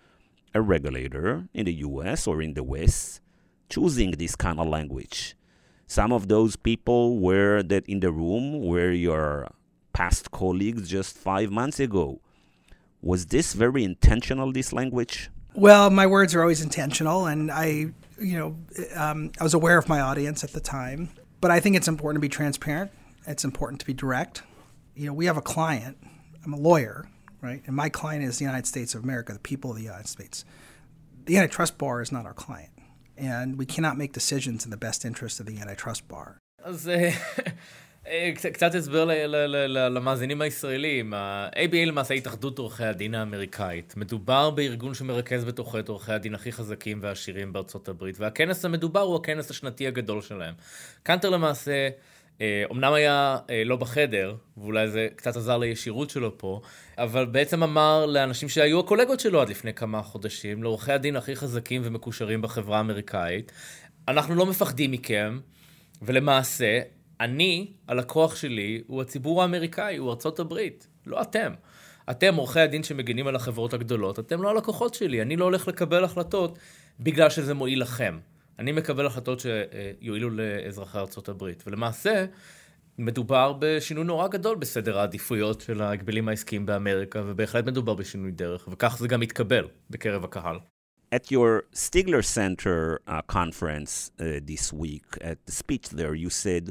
a 0.54 0.60
regulator 0.60 1.48
in 1.54 1.66
the 1.66 1.74
US 1.74 2.26
or 2.26 2.42
in 2.42 2.54
the 2.54 2.62
West 2.62 3.20
choosing 3.68 4.12
this 4.12 4.36
kind 4.36 4.60
of 4.60 4.68
language. 4.68 5.34
Some 5.86 6.12
of 6.12 6.28
those 6.28 6.56
people 6.56 7.18
were 7.18 7.62
that 7.62 7.86
in 7.86 8.00
the 8.00 8.12
room 8.12 8.64
were 8.64 8.90
your 8.90 9.48
past 9.92 10.30
colleagues 10.30 10.88
just 10.88 11.16
five 11.16 11.50
months 11.50 11.80
ago. 11.80 12.20
Was 13.00 13.26
this 13.26 13.52
very 13.52 13.84
intentional, 13.84 14.52
this 14.52 14.72
language? 14.72 15.30
Well, 15.54 15.90
my 15.90 16.06
words 16.06 16.34
are 16.34 16.40
always 16.40 16.62
intentional, 16.62 17.26
and 17.26 17.50
I, 17.50 17.92
you 18.18 18.38
know, 18.38 18.56
um, 18.94 19.32
I 19.38 19.44
was 19.44 19.52
aware 19.54 19.76
of 19.76 19.88
my 19.88 20.00
audience 20.00 20.44
at 20.44 20.52
the 20.52 20.60
time. 20.60 21.10
But 21.42 21.50
I 21.50 21.58
think 21.60 21.76
it's 21.76 21.88
important 21.88 22.16
to 22.16 22.20
be 22.20 22.28
transparent. 22.28 22.92
It's 23.26 23.44
important 23.44 23.80
to 23.80 23.86
be 23.86 23.92
direct. 23.92 24.42
You 24.94 25.06
know, 25.06 25.12
we 25.12 25.26
have 25.26 25.36
a 25.36 25.42
client. 25.42 25.98
I'm 26.44 26.52
a 26.52 26.56
lawyer 26.56 27.08
right? 27.46 27.62
And 27.66 27.74
my 27.84 27.88
client 28.00 28.22
is 28.28 28.34
the 28.40 28.46
United 28.52 28.66
States 28.74 28.90
of 28.94 29.00
America, 29.06 29.30
the 29.40 29.46
people 29.52 29.68
of 29.72 29.76
the 29.80 29.88
United 29.92 30.10
States. 30.16 30.36
The 31.28 31.36
antitrust 31.40 31.74
bar 31.82 31.96
is 32.06 32.10
not 32.16 32.24
our 32.28 32.38
client, 32.46 32.72
and 33.34 33.48
we 33.60 33.66
cannot 33.74 33.94
make 34.02 34.12
decisions 34.20 34.60
in 34.66 34.70
the 34.76 34.82
best 34.86 35.00
interest 35.10 35.34
of 35.40 35.46
the 35.50 35.56
antitrust 35.64 36.02
bar. 36.12 36.28
אז 36.64 36.90
קצת 38.34 38.74
הסבר 38.74 39.04
למאזינים 39.66 40.42
הישראלים. 40.42 41.14
ה-ABA 41.14 41.86
למעשה 41.86 42.14
התאחדות 42.14 42.58
עורכי 42.58 42.84
הדין 42.84 43.14
האמריקאית. 43.14 43.94
מדובר 43.96 44.50
בארגון 44.50 44.94
שמרכז 44.94 45.44
בתוכו 45.44 45.78
את 45.78 45.88
עורכי 45.88 46.12
הדין 46.12 46.34
הכי 46.34 46.52
חזקים 46.52 46.98
והעשירים 47.02 47.52
בארצות 47.52 47.88
הברית, 47.88 48.20
והכנס 48.20 48.64
המדובר 48.64 49.00
הוא 49.00 49.16
הכנס 49.16 49.50
השנתי 49.50 49.86
הגדול 49.86 50.22
שלהם. 50.22 50.54
קנטר 51.02 51.30
למעשה... 51.30 51.88
אומנם 52.70 52.92
היה 52.92 53.38
לא 53.64 53.76
בחדר, 53.76 54.34
ואולי 54.56 54.88
זה 54.88 55.08
קצת 55.16 55.36
עזר 55.36 55.58
לישירות 55.58 56.10
שלו 56.10 56.38
פה, 56.38 56.60
אבל 56.98 57.26
בעצם 57.26 57.62
אמר 57.62 58.06
לאנשים 58.06 58.48
שהיו 58.48 58.80
הקולגות 58.80 59.20
שלו 59.20 59.40
עד 59.40 59.48
לפני 59.48 59.74
כמה 59.74 60.02
חודשים, 60.02 60.62
לעורכי 60.62 60.92
הדין 60.92 61.16
הכי 61.16 61.36
חזקים 61.36 61.82
ומקושרים 61.84 62.42
בחברה 62.42 62.76
האמריקאית, 62.78 63.52
אנחנו 64.08 64.34
לא 64.34 64.46
מפחדים 64.46 64.92
מכם, 64.92 65.40
ולמעשה, 66.02 66.80
אני, 67.20 67.72
הלקוח 67.88 68.36
שלי, 68.36 68.82
הוא 68.86 69.02
הציבור 69.02 69.42
האמריקאי, 69.42 69.96
הוא 69.96 70.10
ארצות 70.10 70.40
הברית, 70.40 70.86
לא 71.06 71.22
אתם. 71.22 71.52
אתם, 72.10 72.34
עורכי 72.34 72.60
הדין 72.60 72.82
שמגינים 72.82 73.26
על 73.26 73.36
החברות 73.36 73.74
הגדולות, 73.74 74.18
אתם 74.18 74.42
לא 74.42 74.50
הלקוחות 74.50 74.94
שלי, 74.94 75.22
אני 75.22 75.36
לא 75.36 75.44
הולך 75.44 75.68
לקבל 75.68 76.04
החלטות 76.04 76.58
בגלל 77.00 77.30
שזה 77.30 77.54
מועיל 77.54 77.82
לכם. 77.82 78.18
אני 78.62 78.72
מקבל 78.72 79.06
החלטות 79.06 79.40
שיועילו 79.40 80.30
לאזרחי 80.30 80.98
הברית. 81.28 81.62
ולמעשה, 81.66 82.24
מדובר 82.98 83.52
בשינוי 83.58 84.04
נורא 84.04 84.28
גדול 84.28 84.56
בסדר 84.56 84.98
העדיפויות 84.98 85.60
של 85.60 85.82
ההגבלים 85.82 86.28
העסקיים 86.28 86.66
באמריקה, 86.66 87.22
ובהחלט 87.26 87.64
מדובר 87.64 87.94
בשינוי 87.94 88.30
דרך, 88.30 88.68
וכך 88.72 88.96
זה 88.98 89.08
גם 89.08 89.22
יתקבל 89.22 89.68
בקרב 89.90 90.24
הקהל. 90.24 90.58
At 91.14 91.30
your 91.30 91.64
Stigler 91.74 92.22
Center 92.22 93.00
uh, 93.06 93.20
conference 93.38 93.94
uh, 94.18 94.40
this 94.50 94.72
week, 94.72 95.08
at 95.20 95.38
the 95.46 95.52
speech 95.52 95.88
there, 95.90 96.14
you 96.14 96.30
said, 96.30 96.70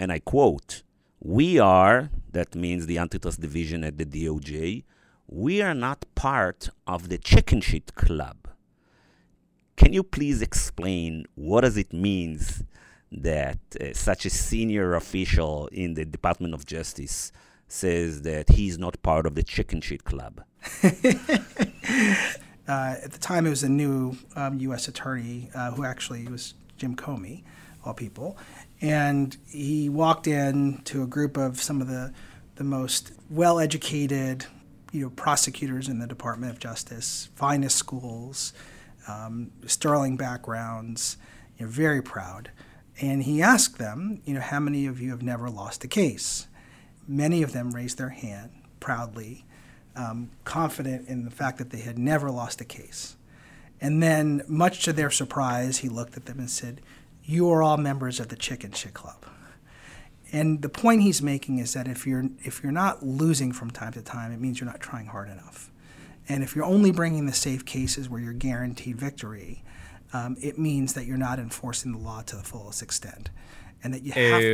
and 0.00 0.10
I 0.10 0.18
quote, 0.32 0.82
We 1.20 1.58
are, 1.58 2.08
that 2.32 2.54
means 2.54 2.86
the 2.86 2.98
antitrust 2.98 3.40
division 3.40 3.84
at 3.84 3.98
the 3.98 4.06
DOJ, 4.06 4.84
we 5.28 5.54
are 5.60 5.74
not 5.74 6.00
part 6.14 6.70
of 6.86 7.00
the 7.10 7.18
chicken 7.18 7.60
shit 7.60 7.94
club. 7.94 8.45
Can 9.76 9.92
you 9.92 10.02
please 10.02 10.42
explain 10.42 11.26
what 11.34 11.60
does 11.60 11.76
it 11.76 11.92
means 11.92 12.64
that 13.12 13.58
uh, 13.80 13.92
such 13.92 14.24
a 14.24 14.30
senior 14.30 14.94
official 14.94 15.68
in 15.68 15.94
the 15.94 16.04
Department 16.04 16.54
of 16.54 16.66
Justice 16.66 17.30
says 17.68 18.22
that 18.22 18.50
he's 18.50 18.78
not 18.78 19.00
part 19.02 19.26
of 19.26 19.34
the 19.34 19.42
chicken 19.42 19.80
shit 19.80 20.04
club? 20.04 20.42
Uh, 22.68 22.96
at 23.02 23.12
the 23.12 23.18
time, 23.18 23.46
it 23.46 23.50
was 23.50 23.62
a 23.62 23.68
new 23.68 24.16
um, 24.34 24.58
U.S. 24.58 24.88
attorney 24.88 25.50
uh, 25.54 25.70
who 25.70 25.84
actually 25.84 26.26
was 26.26 26.54
Jim 26.76 26.96
Comey, 26.96 27.44
all 27.84 27.94
people, 27.94 28.36
and 28.80 29.36
he 29.46 29.88
walked 29.88 30.26
in 30.26 30.80
to 30.82 31.02
a 31.02 31.06
group 31.06 31.36
of 31.36 31.62
some 31.62 31.80
of 31.80 31.86
the 31.86 32.12
the 32.56 32.64
most 32.64 33.12
well-educated, 33.30 34.46
you 34.90 35.02
know, 35.02 35.10
prosecutors 35.10 35.88
in 35.88 35.98
the 35.98 36.06
Department 36.06 36.50
of 36.50 36.58
Justice, 36.58 37.28
finest 37.36 37.76
schools, 37.76 38.52
um, 39.08 39.50
sterling 39.66 40.16
backgrounds, 40.16 41.16
you 41.58 41.66
know, 41.66 41.72
very 41.72 42.02
proud. 42.02 42.50
And 43.00 43.22
he 43.22 43.42
asked 43.42 43.78
them, 43.78 44.22
you 44.24 44.34
know, 44.34 44.40
how 44.40 44.60
many 44.60 44.86
of 44.86 45.00
you 45.00 45.10
have 45.10 45.22
never 45.22 45.50
lost 45.50 45.84
a 45.84 45.88
case? 45.88 46.46
Many 47.06 47.42
of 47.42 47.52
them 47.52 47.72
raised 47.72 47.98
their 47.98 48.08
hand 48.08 48.50
proudly 48.80 49.44
um, 49.96 50.30
confident 50.44 51.08
in 51.08 51.24
the 51.24 51.30
fact 51.30 51.58
that 51.58 51.70
they 51.70 51.80
had 51.80 51.98
never 51.98 52.30
lost 52.30 52.60
a 52.60 52.64
case. 52.64 53.16
And 53.80 54.02
then, 54.02 54.42
much 54.46 54.84
to 54.84 54.92
their 54.92 55.10
surprise, 55.10 55.78
he 55.78 55.88
looked 55.88 56.16
at 56.16 56.26
them 56.26 56.38
and 56.38 56.50
said, 56.50 56.80
You 57.24 57.50
are 57.50 57.62
all 57.62 57.76
members 57.76 58.20
of 58.20 58.28
the 58.28 58.36
Chicken 58.36 58.72
Shit 58.72 58.94
Club. 58.94 59.26
And 60.32 60.62
the 60.62 60.68
point 60.68 61.02
he's 61.02 61.22
making 61.22 61.58
is 61.58 61.74
that 61.74 61.86
if 61.86 62.06
you're, 62.06 62.24
if 62.40 62.62
you're 62.62 62.72
not 62.72 63.04
losing 63.04 63.52
from 63.52 63.70
time 63.70 63.92
to 63.92 64.02
time, 64.02 64.32
it 64.32 64.40
means 64.40 64.60
you're 64.60 64.68
not 64.68 64.80
trying 64.80 65.06
hard 65.06 65.28
enough. 65.28 65.70
And 66.28 66.42
if 66.42 66.50
you're 66.54 66.70
only 66.76 66.92
bringing 67.00 67.24
the 67.26 67.38
safe 67.46 67.64
cases 67.64 68.08
where 68.10 68.20
you're 68.24 68.40
guaranteed 68.48 68.96
victory, 69.08 69.62
um, 70.12 70.36
it 70.48 70.58
means 70.58 70.88
that 70.94 71.04
you're 71.06 71.24
not 71.30 71.38
enforcing 71.38 71.90
the 71.92 72.02
law 72.08 72.20
to 72.30 72.34
the 72.36 72.46
fullest 72.52 72.82
extent. 72.82 73.30
Uh, 73.84 73.88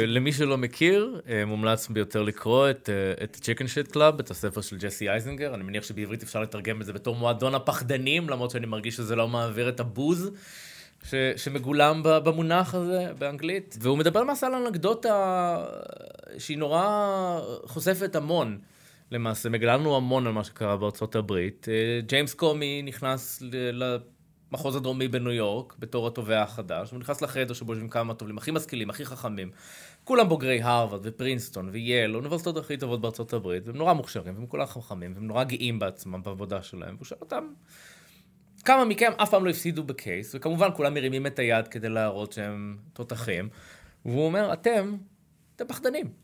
למי 0.07 0.33
שלא 0.33 0.59
מכיר, 0.59 1.21
uh, 1.25 1.29
מומלץ 1.47 1.89
ביותר 1.89 2.23
לקרוא 2.23 2.71
את, 2.71 2.89
uh, 3.21 3.25
את 3.25 3.37
Chicken 3.43 3.65
Shit 3.65 3.93
Club, 3.93 4.21
את 4.21 4.31
הספר 4.31 4.61
של 4.61 4.77
ג'סי 4.79 5.09
אייזנגר. 5.09 5.55
אני 5.55 5.63
מניח 5.63 5.85
שבעברית 5.85 6.23
אפשר 6.23 6.41
לתרגם 6.41 6.81
את 6.81 6.87
זה 6.87 6.93
בתור 6.93 7.17
מועדון 7.17 7.55
הפחדנים, 7.55 8.29
למרות 8.29 8.51
שאני 8.51 8.67
מרגיש 8.67 8.97
שזה 8.97 9.17
לא 9.17 9.29
מעביר 9.29 9.69
את 9.69 9.81
הבוז 9.81 10.31
ש, 11.05 11.15
שמגולם 11.37 12.01
במונח 12.05 12.75
הזה 12.75 13.07
באנגלית. 13.19 13.77
והוא 13.81 13.99
מדבר 13.99 14.21
למעשה 14.21 14.47
על 14.47 14.55
אנקדוטה 14.55 15.57
שהיא 16.39 16.59
נורא 16.59 17.41
חושפת 17.65 18.17
המון. 18.17 18.59
למעשה, 19.13 19.49
מגלה 19.49 19.77
לנו 19.77 19.97
המון 19.97 20.27
על 20.27 20.33
מה 20.33 20.45
שקרה 20.45 20.77
בארצות 20.77 21.17
הברית. 21.17 21.67
ג'יימס 22.07 22.35
קומי 22.35 22.83
נכנס 22.83 23.43
ל... 23.53 23.97
המחוז 24.53 24.77
הדרומי 24.77 25.09
בניו 25.09 25.33
יורק, 25.33 25.75
בתור 25.79 26.07
התובע 26.07 26.43
החדש, 26.43 26.91
הוא 26.91 27.01
נכנס 27.01 27.23
לחדר 27.23 27.55
שבו 27.55 27.73
יושבים 27.73 27.89
כמה 27.89 28.15
טובים, 28.15 28.39
הכי 28.39 28.51
משכילים, 28.51 28.91
הכי 28.91 29.05
חכמים. 29.05 29.51
כולם 30.05 30.29
בוגרי 30.29 30.63
הרווארד 30.63 31.01
ופרינסטון 31.05 31.69
וייל, 31.73 32.15
האוניברסיטאות 32.15 32.57
הכי 32.57 32.77
טובות 32.77 33.01
בארצות 33.01 33.33
הברית, 33.33 33.67
והם 33.67 33.77
נורא 33.77 33.93
מוכשרים, 33.93 34.35
והם 34.37 34.47
כולם 34.47 34.67
חכמים, 34.67 35.13
והם 35.15 35.27
נורא 35.27 35.45
גאים 35.45 35.79
בעצמם, 35.79 36.23
בעבודה 36.23 36.63
שלהם, 36.63 36.95
והוא 36.95 37.05
שואל 37.05 37.21
אותם, 37.21 37.45
כמה 38.65 38.85
מכם 38.85 39.13
אף 39.23 39.31
פעם 39.31 39.45
לא 39.45 39.51
הפסידו 39.51 39.85
בקייס, 39.85 40.35
וכמובן 40.35 40.69
כולם 40.77 40.95
מרימים 40.95 41.27
את 41.27 41.39
היד 41.39 41.69
כדי 41.69 41.89
להראות 41.89 42.33
שהם 42.33 42.77
תותחים, 42.93 43.49
והוא 44.05 44.27
אומר, 44.27 44.53
אתם, 44.53 44.97
אתם 45.57 45.65
פחדנים. 45.69 46.22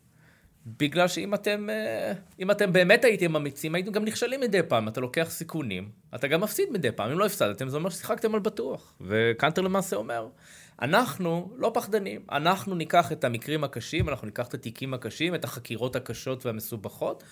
בגלל 0.67 1.09
שאם 1.09 1.35
אתם, 1.35 1.71
אה, 1.71 2.13
אם 2.41 2.51
אתם 2.51 2.73
באמת 2.73 3.05
הייתם 3.05 3.37
אמיצים, 3.37 3.75
הייתם 3.75 3.93
גם 3.93 4.05
נכשלים 4.05 4.41
מדי 4.41 4.63
פעם, 4.63 4.89
אתה 4.89 5.01
לוקח 5.01 5.27
סיכונים, 5.31 5.91
אתה 6.15 6.29
גם 6.29 6.41
מפסיד 6.41 6.69
מדי 6.73 6.93
פעם, 6.93 7.11
אם 7.11 7.19
לא 7.19 7.27
הפסדתם, 7.27 7.69
זה 7.69 7.77
אומר 7.77 7.91
ששיחקתם 7.91 8.35
על 8.35 8.41
בטוח. 8.41 8.95
וקאנטר 9.01 9.63
למעשה 9.63 9.97
אומר, 9.97 10.29
אנחנו 10.83 11.53
לא 11.57 11.71
פחדנים, 11.75 12.21
אנחנו 12.33 12.75
ניקח 12.75 13.13
את 13.13 13.25
המקרים 13.25 13.65
הקשים, 13.65 14.09
אנחנו 14.09 14.27
ניקח 14.27 14.47
את 14.47 14.55
התיקים 14.55 14.95
הקשים, 14.95 15.35
את 15.35 15.45
החקירות 15.45 15.97
הקשות 15.97 16.47
והמסובכות, 16.47 17.25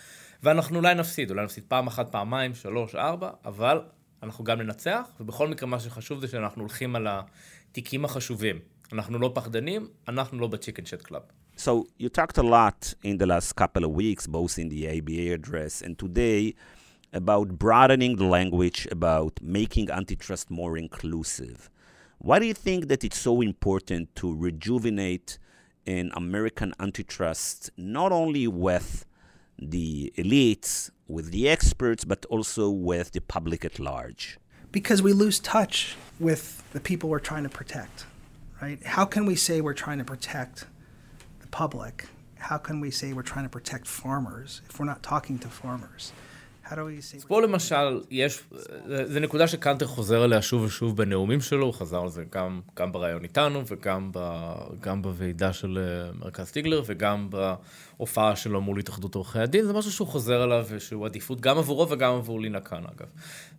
ואנחנו 0.43 0.79
אולי 0.79 0.95
נפסיד, 0.95 1.31
אולי 1.31 1.45
נפסיד 1.45 1.65
פעם 1.69 1.87
אחת, 1.87 2.12
פעמיים, 2.12 2.55
שלוש, 2.55 2.95
ארבע, 2.95 3.31
אבל 3.45 3.81
אנחנו 4.23 4.45
גם 4.45 4.61
ננצח, 4.61 5.09
ובכל 5.21 5.49
מקרה 5.49 5.69
מה 5.69 5.81
שחשוב 5.81 6.21
זה 6.21 6.29
שאנחנו 6.29 6.62
הולכים 6.62 6.97
על 6.97 7.07
התיקים 7.11 8.05
החשובים. 8.05 8.59
אנחנו 8.93 9.19
לא 9.19 9.31
פחדנים, 9.35 9.89
אנחנו 10.09 10.39
לא 10.39 10.47
ב 10.47 10.87
chickenshit 10.87 11.03
club. 11.03 11.23
So 11.59 11.88
you 11.97 12.11
talked 12.11 12.37
a 12.37 12.42
lot 12.42 12.92
in 13.03 13.16
the 13.16 13.25
last 13.25 13.57
couple 13.57 13.85
of 13.85 13.90
weeks, 13.90 14.27
both 14.27 14.59
in 14.59 14.69
the 14.69 14.87
ABA 14.99 15.33
address 15.33 15.81
and 15.81 15.99
today, 15.99 16.55
about 17.14 17.59
broadening 17.59 18.16
the 18.16 18.27
language, 18.27 18.87
about 18.90 19.40
making 19.40 19.90
antitrust 19.90 20.51
more 20.51 20.77
inclusive. 20.77 21.71
Why 22.19 22.38
do 22.38 22.47
you 22.47 22.53
think 22.53 22.88
that 22.88 23.05
it's 23.05 23.19
so 23.19 23.40
important 23.40 24.14
to 24.16 24.35
rejuvenate 24.35 25.38
in 25.87 26.12
American 26.14 26.75
antitrust, 26.79 27.71
not 27.79 28.12
only 28.12 28.47
with 28.47 29.07
the 29.59 30.12
elites, 30.19 30.90
with 31.09 31.31
the 31.31 31.49
experts, 31.49 32.05
but 32.05 32.27
also 32.27 32.69
with 32.69 33.12
the 33.12 33.21
public 33.23 33.64
at 33.64 33.79
large? 33.79 34.38
Because 34.73 35.01
we 35.01 35.14
lose 35.14 35.40
touch 35.40 35.97
with 36.21 36.62
the 36.73 36.81
people 36.81 37.09
we're 37.09 37.19
trying 37.19 37.45
to 37.45 37.49
protect, 37.49 38.05
right? 38.61 38.85
How 38.85 39.07
can 39.07 39.25
we 39.25 39.37
say 39.37 39.62
we're 39.62 39.73
trying 39.73 39.99
to 39.99 40.05
protect 40.05 40.66
public, 41.57 42.05
how 42.35 42.59
can 42.59 42.81
we 42.81 42.90
say 42.90 43.14
we're 43.14 43.23
trying 43.23 43.47
to 43.47 43.49
protect 43.49 43.87
farmers 43.87 44.61
if 44.69 44.79
we're 44.79 44.85
not 44.85 45.03
talking 45.03 45.38
to 45.38 45.49
farmers? 45.49 46.12
פה 47.29 47.43
למשל, 47.43 48.01
יש, 48.11 48.43
זה 48.87 49.21
נקודה 49.21 49.47
שקנטר 49.47 49.87
חוזר 49.87 50.23
עליה 50.23 50.43
שוב 50.43 50.63
ושוב 50.63 50.97
בנאומים 50.97 51.41
שלו, 51.41 51.67
הוא 51.67 51.75
חזר 51.75 52.01
על 52.03 52.09
זה 52.09 52.25
גם, 52.33 52.61
גם 52.77 52.93
בריאיון 52.93 53.23
איתנו 53.23 53.63
וגם 53.67 54.11
ב, 54.13 54.19
גם 54.81 55.03
בוועידה 55.03 55.53
של 55.53 55.79
אה, 55.79 56.13
מרכז 56.19 56.51
טיגלר 56.51 56.83
וגם 56.87 57.31
בהופעה 57.31 58.37
שלו 58.37 58.61
מול 58.61 58.79
התאחדות 58.79 59.15
עורכי 59.15 59.39
הדין, 59.39 59.65
זה 59.65 59.73
משהו 59.73 59.93
שהוא 59.93 60.09
חוזר 60.09 60.43
עליו 60.43 60.67
ושהוא 60.69 61.07
עדיפות 61.07 61.41
גם 61.41 61.59
עבורו 61.59 61.91
וגם 61.91 62.15
עבור 62.15 62.41
לינה 62.41 62.61
כאן 62.61 62.83
אגב. 62.97 63.09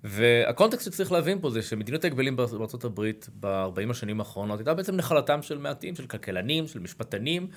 והקונטקסט 0.04 0.86
שצריך 0.86 1.12
להבין 1.12 1.42
פה 1.42 1.50
זה 1.50 1.62
שמדיניות 1.62 2.04
ההגבלים 2.04 2.36
בארצות 2.36 2.84
הברית 2.84 3.30
ב-40 3.40 3.92
השנים 3.92 4.20
האחרונות 4.20 4.60
הייתה 4.60 4.74
בעצם 4.74 4.96
נחלתם 4.96 5.42
של 5.42 5.58
מעטים, 5.58 5.96
של 5.96 6.08
כלכלנים, 6.08 6.68
של 6.68 6.80
משפטנים, 6.80 7.48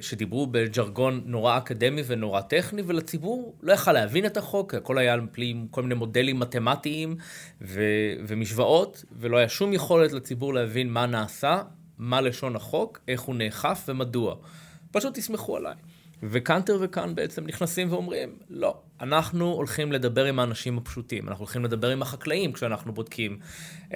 שדיברו 0.00 0.46
בג'רגון 0.46 1.22
נורא 1.26 1.58
אקדמי 1.58 2.02
ונורא 2.06 2.40
טכני, 2.40 2.82
ולציבור 2.86 3.54
לא 3.62 3.72
יכל 3.72 3.92
להבין 3.92 4.26
את 4.26 4.36
החוק, 4.36 4.74
הכל 4.74 4.98
היה 4.98 5.12
על 5.12 5.20
פי 5.32 5.54
כל 5.70 5.82
מיני 5.82 5.94
מודלים 5.94 6.38
מתמטיים 6.38 7.16
ו- 7.60 8.12
ומשוואות, 8.26 9.04
ולא 9.12 9.36
היה 9.36 9.48
שום 9.48 9.72
יכולת 9.72 10.12
לציבור 10.12 10.54
להבין 10.54 10.90
מה 10.90 11.06
נעשה, 11.06 11.62
מה 11.98 12.20
לשון 12.20 12.56
החוק, 12.56 13.00
איך 13.08 13.20
הוא 13.20 13.34
נאכף 13.34 13.84
ומדוע. 13.88 14.34
פשוט 14.92 15.14
תסמכו 15.14 15.56
עליי. 15.56 15.74
וקאנטר 16.22 16.78
וכאן 16.80 17.14
בעצם 17.14 17.46
נכנסים 17.46 17.92
ואומרים, 17.92 18.36
לא, 18.50 18.76
אנחנו 19.00 19.52
הולכים 19.52 19.92
לדבר 19.92 20.24
עם 20.24 20.38
האנשים 20.38 20.78
הפשוטים, 20.78 21.28
אנחנו 21.28 21.44
הולכים 21.44 21.64
לדבר 21.64 21.90
עם 21.90 22.02
החקלאים 22.02 22.52
כשאנחנו 22.52 22.92
בודקים 22.92 23.38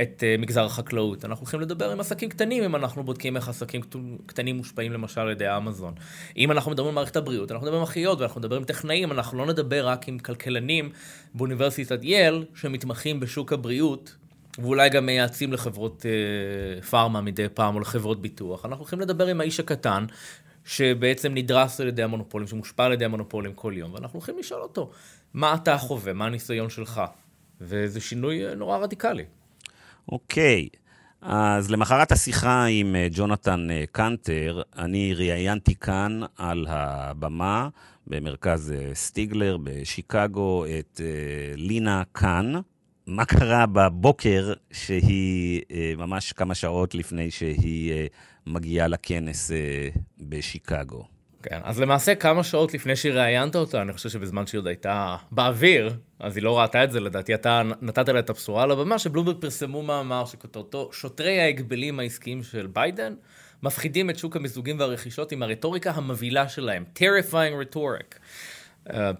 את 0.03 0.23
uh, 0.23 0.41
מגזר 0.41 0.65
החקלאות, 0.65 1.25
אנחנו 1.25 1.43
הולכים 1.43 1.61
לדבר 1.61 1.91
עם 1.91 2.01
עסקים 2.01 2.29
קטנים 2.29 2.65
אם 2.65 2.77
אנחנו 2.77 3.05
בודקים 3.05 3.37
איך 3.37 3.49
עסקים 3.49 3.81
קטנים 4.27 4.57
מושפעים 4.57 4.93
למשל 4.93 5.21
על 5.21 5.31
ידי 5.31 5.47
האמזון. 5.47 5.95
אם 6.37 6.53
אנחנו 6.53 6.71
מדברים 6.71 6.89
על 6.89 6.95
מערכת 6.95 7.17
הבריאות, 7.17 7.53
אנחנו 7.53 7.65
מדברים 7.65 7.81
עם 7.81 7.89
אחיות 7.89 8.21
ואנחנו 8.21 8.41
מדברים 8.41 8.61
עם 8.61 8.67
טכנאים, 8.67 9.13
אנחנו 9.13 9.39
לא 9.39 9.47
נדבר 9.47 9.89
רק 9.89 10.09
עם 10.09 10.19
כלכלנים 10.19 10.91
באוניברסיטת 11.35 11.99
יל 12.03 12.45
שמתמחים 12.55 13.21
בשוק 13.21 13.53
הבריאות. 13.53 14.15
ואולי 14.59 14.89
גם 14.89 15.07
מייעצים 15.07 15.53
לחברות 15.53 16.07
uh, 16.81 16.85
פארמה 16.85 17.21
מדי 17.21 17.49
פעם 17.55 17.75
או 17.75 17.81
לחברות 17.81 18.23
ביטוח. 18.23 18.65
אנחנו 18.65 18.79
הולכים 18.79 19.01
לדבר 19.01 19.27
עם 19.27 19.41
האיש 19.41 19.61
הקטן, 19.61 20.07
שבעצם 20.69 21.35
נדרס 21.35 21.81
על 21.81 21.89
ידי 21.89 22.03
המונופולים, 22.03 22.49
שמושפע 22.49 22.85
על 22.85 22.93
ידי 22.93 23.05
המונופולים 23.05 23.53
כל 23.55 23.73
יום, 23.77 23.95
ואנחנו 23.95 24.17
הולכים 24.19 24.39
לשאול 24.39 24.61
אותו, 24.63 24.91
מה 25.35 25.55
אתה 25.55 25.79
חווה, 25.79 26.13
מה 26.13 26.27
הניסיון 26.27 26.71
שלך? 26.71 27.01
וזה 27.61 28.01
שינוי 28.01 28.47
אה, 28.47 28.55
נורא 28.55 28.79
רדיקלי. 28.79 29.25
אוקיי, 30.13 30.69
okay. 30.73 30.79
אז 31.23 31.71
למחרת 31.71 32.13
השיחה 32.13 32.65
עם 32.65 32.97
אה, 32.97 33.07
ג'ונתן 33.11 33.71
אה, 33.71 33.85
קנטר, 33.93 34.63
אני 34.79 35.15
ראיינתי 35.15 35.75
כאן 35.75 36.21
על 36.37 36.67
הבמה 36.69 37.69
במרכז 38.07 38.75
סטיגלר 38.95 39.57
בשיקגו 39.63 40.65
את 40.79 41.01
לינה 41.57 42.03
קאן. 42.13 42.53
מה 43.07 43.25
קרה 43.25 43.67
בבוקר 43.67 44.53
שהיא 44.73 45.63
ממש 45.99 46.33
כמה 46.33 46.55
שעות 46.55 46.95
לפני 46.95 47.31
שהיא 47.31 48.09
מגיעה 48.49 48.89
לכנס 48.89 49.51
אה, 49.51 49.89
בשיקגו. 50.21 51.05
כן, 51.43 51.61
אז 51.65 51.81
למעשה 51.81 52.15
כמה 52.15 52.45
שעות 52.45 52.75
לפני 52.75 52.97
שראיינת 52.97 53.57
אותה, 53.57 53.83
אני 53.83 53.93
חושב 53.93 54.09
שבזמן 54.09 54.47
שהיא 54.47 54.59
עוד 54.59 54.67
הייתה 54.67 55.17
באוויר, 55.31 55.95
אז 56.19 56.37
היא 56.37 56.45
לא 56.45 56.59
ראתה 56.59 56.85
את 56.85 56.93
זה, 56.93 57.01
לדעתי 57.01 57.35
אתה 57.35 57.63
נתת 57.83 58.09
לה 58.09 58.19
את 58.19 58.31
הבשורה 58.31 58.63
על 58.63 58.71
הבמה, 58.71 58.99
שבלומברג 58.99 59.37
פרסמו 59.41 59.83
מאמר 59.83 60.25
שכותרתו, 60.27 60.91
שוטרי 60.93 61.41
ההגבלים 61.41 62.01
העסקיים 62.01 62.43
של 62.43 62.67
ביידן 62.67 63.15
מפחידים 63.63 64.11
את 64.11 64.19
שוק 64.19 64.37
המיזוגים 64.37 64.81
והרכישות 64.81 65.33
עם 65.33 65.43
הרטוריקה 65.43 65.91
המבהילה 65.91 66.49
שלהם, 66.49 66.85
terrifying 66.99 67.75
rhetoric. 67.75 68.19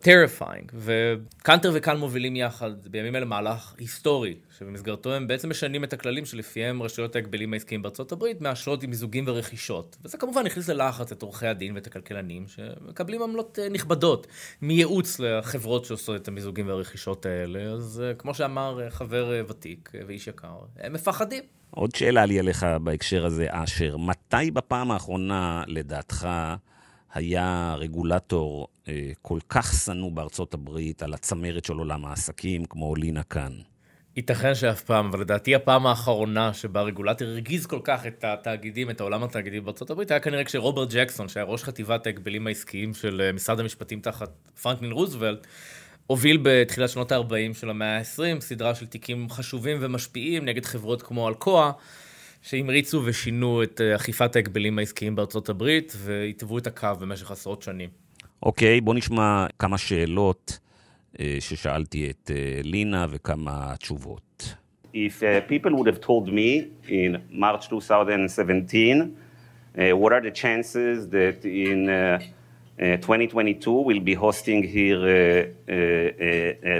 terrifying, 0.01 0.71
uh, 0.71 0.75
וקנטר 0.75 1.71
וקאן 1.75 1.97
מובילים 1.97 2.37
יחד 2.37 2.71
בימים 2.91 3.17
אלה 3.17 3.25
מהלך 3.25 3.75
היסטורי, 3.79 4.35
שבמסגרתו 4.59 5.15
הם 5.15 5.27
בעצם 5.27 5.51
משנים 5.51 5.85
את 5.85 5.93
הכללים 5.93 6.25
שלפיהם 6.25 6.83
רשויות 6.83 7.17
ההגבלים 7.17 7.53
העסקיים 7.53 7.83
בארצות 7.83 8.13
הברית 8.13 8.41
מאשרות 8.41 8.83
עם 8.83 8.91
מיזוגים 8.91 9.25
ורכישות. 9.27 9.97
וזה 10.05 10.19
כמובן 10.19 10.47
הכניס 10.47 10.69
ללחץ 10.69 11.13
את 11.13 11.23
עורכי 11.23 11.47
הדין 11.47 11.75
ואת 11.75 11.87
הכלכלנים, 11.87 12.47
שמקבלים 12.49 13.23
עמלות 13.23 13.59
uh, 13.59 13.73
נכבדות 13.73 14.27
מייעוץ 14.63 15.21
לחברות 15.21 15.85
שעושות 15.85 16.23
את 16.23 16.29
המיזוגים 16.29 16.69
והרכישות 16.69 17.27
האלה. 17.27 17.61
אז 17.61 18.03
uh, 18.13 18.19
כמו 18.19 18.35
שאמר 18.35 18.81
uh, 18.89 18.91
חבר 18.91 19.31
uh, 19.31 19.51
ותיק 19.51 19.93
uh, 19.95 19.99
ואיש 20.07 20.27
יקר, 20.27 20.59
הם 20.79 20.93
מפחדים. 20.93 21.43
עוד 21.71 21.95
שאלה 21.95 22.27
לי 22.27 22.39
עליך 22.39 22.67
בהקשר 22.83 23.27
הזה, 23.27 23.47
אשר. 23.51 23.97
מתי 23.97 24.51
בפעם 24.51 24.91
האחרונה, 24.91 25.65
לדעתך, 25.67 26.29
היה 27.15 27.75
רגולטור 27.79 28.69
כל 29.23 29.39
כך 29.49 29.85
שנוא 29.85 30.13
בארצות 30.13 30.55
הברית 30.55 31.03
על 31.03 31.15
הצמרת 31.15 31.65
של 31.65 31.73
עולם 31.73 32.05
העסקים, 32.05 32.65
כמו 32.65 32.95
לינה 32.95 33.23
קאן? 33.23 33.53
ייתכן 34.19 34.55
שאף 34.55 34.83
פעם, 34.83 35.07
אבל 35.07 35.21
לדעתי 35.21 35.55
הפעם 35.55 35.87
האחרונה 35.87 36.55
שבה 36.55 36.83
רגולטור 36.83 37.29
הרגיז 37.29 37.67
כל 37.67 37.81
כך 37.85 38.07
את 38.07 38.25
התאגידים, 38.25 38.91
את 38.91 39.01
העולם 39.01 39.23
התאגידי 39.23 39.61
בארצות 39.61 39.91
הברית, 39.91 40.11
היה 40.11 40.21
כנראה 40.21 40.45
כשרוברט 40.45 40.89
ג'קסון, 40.93 41.29
שהיה 41.29 41.45
ראש 41.45 41.65
חטיבת 41.65 42.07
ההגבלים 42.07 42.47
העסקיים 42.47 42.95
של 42.95 43.21
אה, 43.21 43.33
משרד 43.33 43.61
המשפטים 43.61 44.01
תחת 44.01 44.31
פרנקלין 44.63 44.93
רוזוולט, 44.93 45.47
הוביל 46.07 46.39
בתחילת 46.43 46.91
שנות 46.91 47.13
ה-40 47.13 47.55
של 47.55 47.71
המאה 47.71 47.99
ה-20 47.99 48.41
סדרה 48.41 48.75
של 48.75 48.87
תיקים 48.87 49.31
חשובים 49.31 49.77
ומשפיעים 49.81 50.45
נגד 50.45 50.65
חברות 50.65 51.03
כמו 51.03 51.29
אלקואה, 51.29 51.71
שהמריצו 52.43 53.03
ושינו 53.05 53.63
את 53.63 53.81
אה, 53.81 53.97
אכיפת 53.97 54.37
ההגבלים 54.37 54.79
העסקיים 54.79 55.17
בארצות 55.17 55.49
הברית 55.49 55.93
והתוו 55.97 56.59
את 56.59 56.67
הקו 56.67 56.89
במשך 57.01 57.31
עשרות 57.31 57.63
שנים. 57.63 58.08
אוקיי, 58.44 58.82
בוא 58.82 58.94
נשמע 58.94 59.46
כמה 59.60 59.78
שאלות 59.78 60.60
אה, 61.20 61.38
ששאלתי 61.40 62.10
את 62.10 62.32
אה, 62.36 62.60
לינה 62.64 63.06
וכמה 63.10 63.74
תשובות. 63.78 64.56
If 64.94 65.24
uh, 65.24 65.42
people 65.50 65.72
would 65.72 65.88
have 65.88 66.02
told 66.02 66.28
me 66.28 66.68
in 66.88 67.18
March 67.32 67.68
2017, 67.68 69.16
uh, 69.76 69.98
what 69.98 70.14
are 70.14 70.22
the 70.22 70.30
chances 70.30 71.08
that 71.10 71.44
in 71.44 71.90
uh, 71.90 72.20
2022 72.78 73.72
we'll 73.72 74.00
be 74.00 74.14
hosting 74.14 74.62
here 74.62 75.54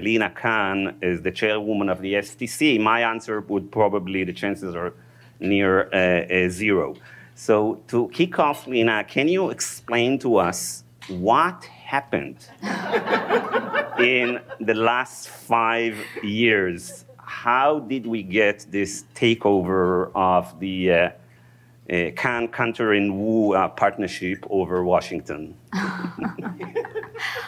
Lina 0.08 0.30
Khan 0.30 0.96
as 1.02 1.22
the 1.22 1.32
chairwoman 1.32 1.90
of 1.90 2.02
the 2.02 2.14
FTC, 2.14 2.80
my 2.80 3.02
answer 3.02 3.42
would 3.42 3.72
probably 3.72 4.24
the 4.24 4.34
chances 4.34 4.76
are 4.76 4.94
near 5.40 5.90
uh, 5.92 6.50
zero. 6.50 6.96
So 7.36 7.82
to 7.88 8.10
kick 8.10 8.40
off, 8.40 8.68
Lina, 8.68 9.04
can 9.04 9.28
you 9.28 9.50
explain 9.50 10.20
to 10.20 10.38
us 10.38 10.84
what 11.09 11.65
happened 11.65 12.37
in 13.99 14.41
the 14.61 14.75
last 14.75 15.29
five 15.29 15.99
years? 16.23 17.05
How 17.17 17.81
did 17.81 18.07
we 18.07 18.23
get 18.23 18.67
this 18.71 19.05
takeover 19.15 20.11
of 20.15 20.59
the 20.61 20.93
uh, 20.93 21.11
uh, 21.91 22.11
Cantor, 22.17 22.93
and 22.93 23.19
Wu 23.19 23.55
uh, 23.55 23.69
partnership 23.69 24.47
over 24.51 24.85
Washington? 24.85 25.55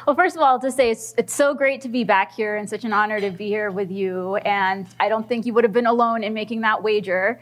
well, 0.06 0.16
first 0.16 0.36
of 0.36 0.42
all, 0.42 0.58
to 0.60 0.70
say 0.70 0.90
it's, 0.90 1.14
it's 1.18 1.34
so 1.34 1.54
great 1.54 1.80
to 1.82 1.88
be 1.88 2.04
back 2.04 2.32
here 2.32 2.56
and 2.56 2.68
such 2.68 2.84
an 2.84 2.92
honor 2.92 3.20
to 3.20 3.30
be 3.30 3.48
here 3.48 3.70
with 3.70 3.90
you. 3.90 4.36
And 4.36 4.86
I 4.98 5.08
don't 5.08 5.28
think 5.28 5.44
you 5.44 5.52
would 5.54 5.64
have 5.64 5.72
been 5.72 5.86
alone 5.86 6.24
in 6.24 6.32
making 6.32 6.62
that 6.62 6.82
wager. 6.82 7.40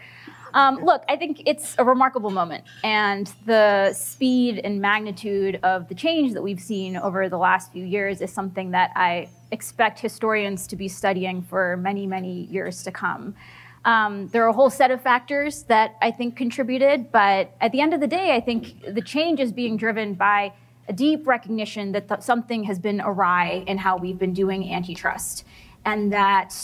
Um, 0.54 0.84
look, 0.84 1.04
I 1.08 1.16
think 1.16 1.42
it's 1.46 1.74
a 1.78 1.84
remarkable 1.84 2.30
moment, 2.30 2.64
and 2.82 3.32
the 3.46 3.92
speed 3.92 4.60
and 4.64 4.80
magnitude 4.80 5.60
of 5.62 5.88
the 5.88 5.94
change 5.94 6.32
that 6.32 6.42
we've 6.42 6.60
seen 6.60 6.96
over 6.96 7.28
the 7.28 7.38
last 7.38 7.72
few 7.72 7.84
years 7.84 8.20
is 8.20 8.32
something 8.32 8.70
that 8.70 8.92
I 8.96 9.28
expect 9.50 10.00
historians 10.00 10.66
to 10.68 10.76
be 10.76 10.88
studying 10.88 11.42
for 11.42 11.76
many, 11.76 12.06
many 12.06 12.44
years 12.46 12.82
to 12.84 12.90
come. 12.90 13.34
Um, 13.84 14.28
there 14.28 14.44
are 14.44 14.48
a 14.48 14.52
whole 14.52 14.70
set 14.70 14.90
of 14.90 15.00
factors 15.00 15.62
that 15.64 15.96
I 16.02 16.10
think 16.10 16.36
contributed, 16.36 17.12
but 17.12 17.54
at 17.60 17.72
the 17.72 17.80
end 17.80 17.94
of 17.94 18.00
the 18.00 18.06
day, 18.06 18.34
I 18.34 18.40
think 18.40 18.82
the 18.94 19.00
change 19.02 19.40
is 19.40 19.52
being 19.52 19.76
driven 19.76 20.14
by 20.14 20.52
a 20.88 20.92
deep 20.92 21.26
recognition 21.26 21.92
that 21.92 22.08
th- 22.08 22.22
something 22.22 22.64
has 22.64 22.78
been 22.78 23.00
awry 23.00 23.64
in 23.66 23.78
how 23.78 23.96
we've 23.96 24.18
been 24.18 24.32
doing 24.32 24.72
antitrust, 24.72 25.44
and 25.84 26.12
that 26.12 26.54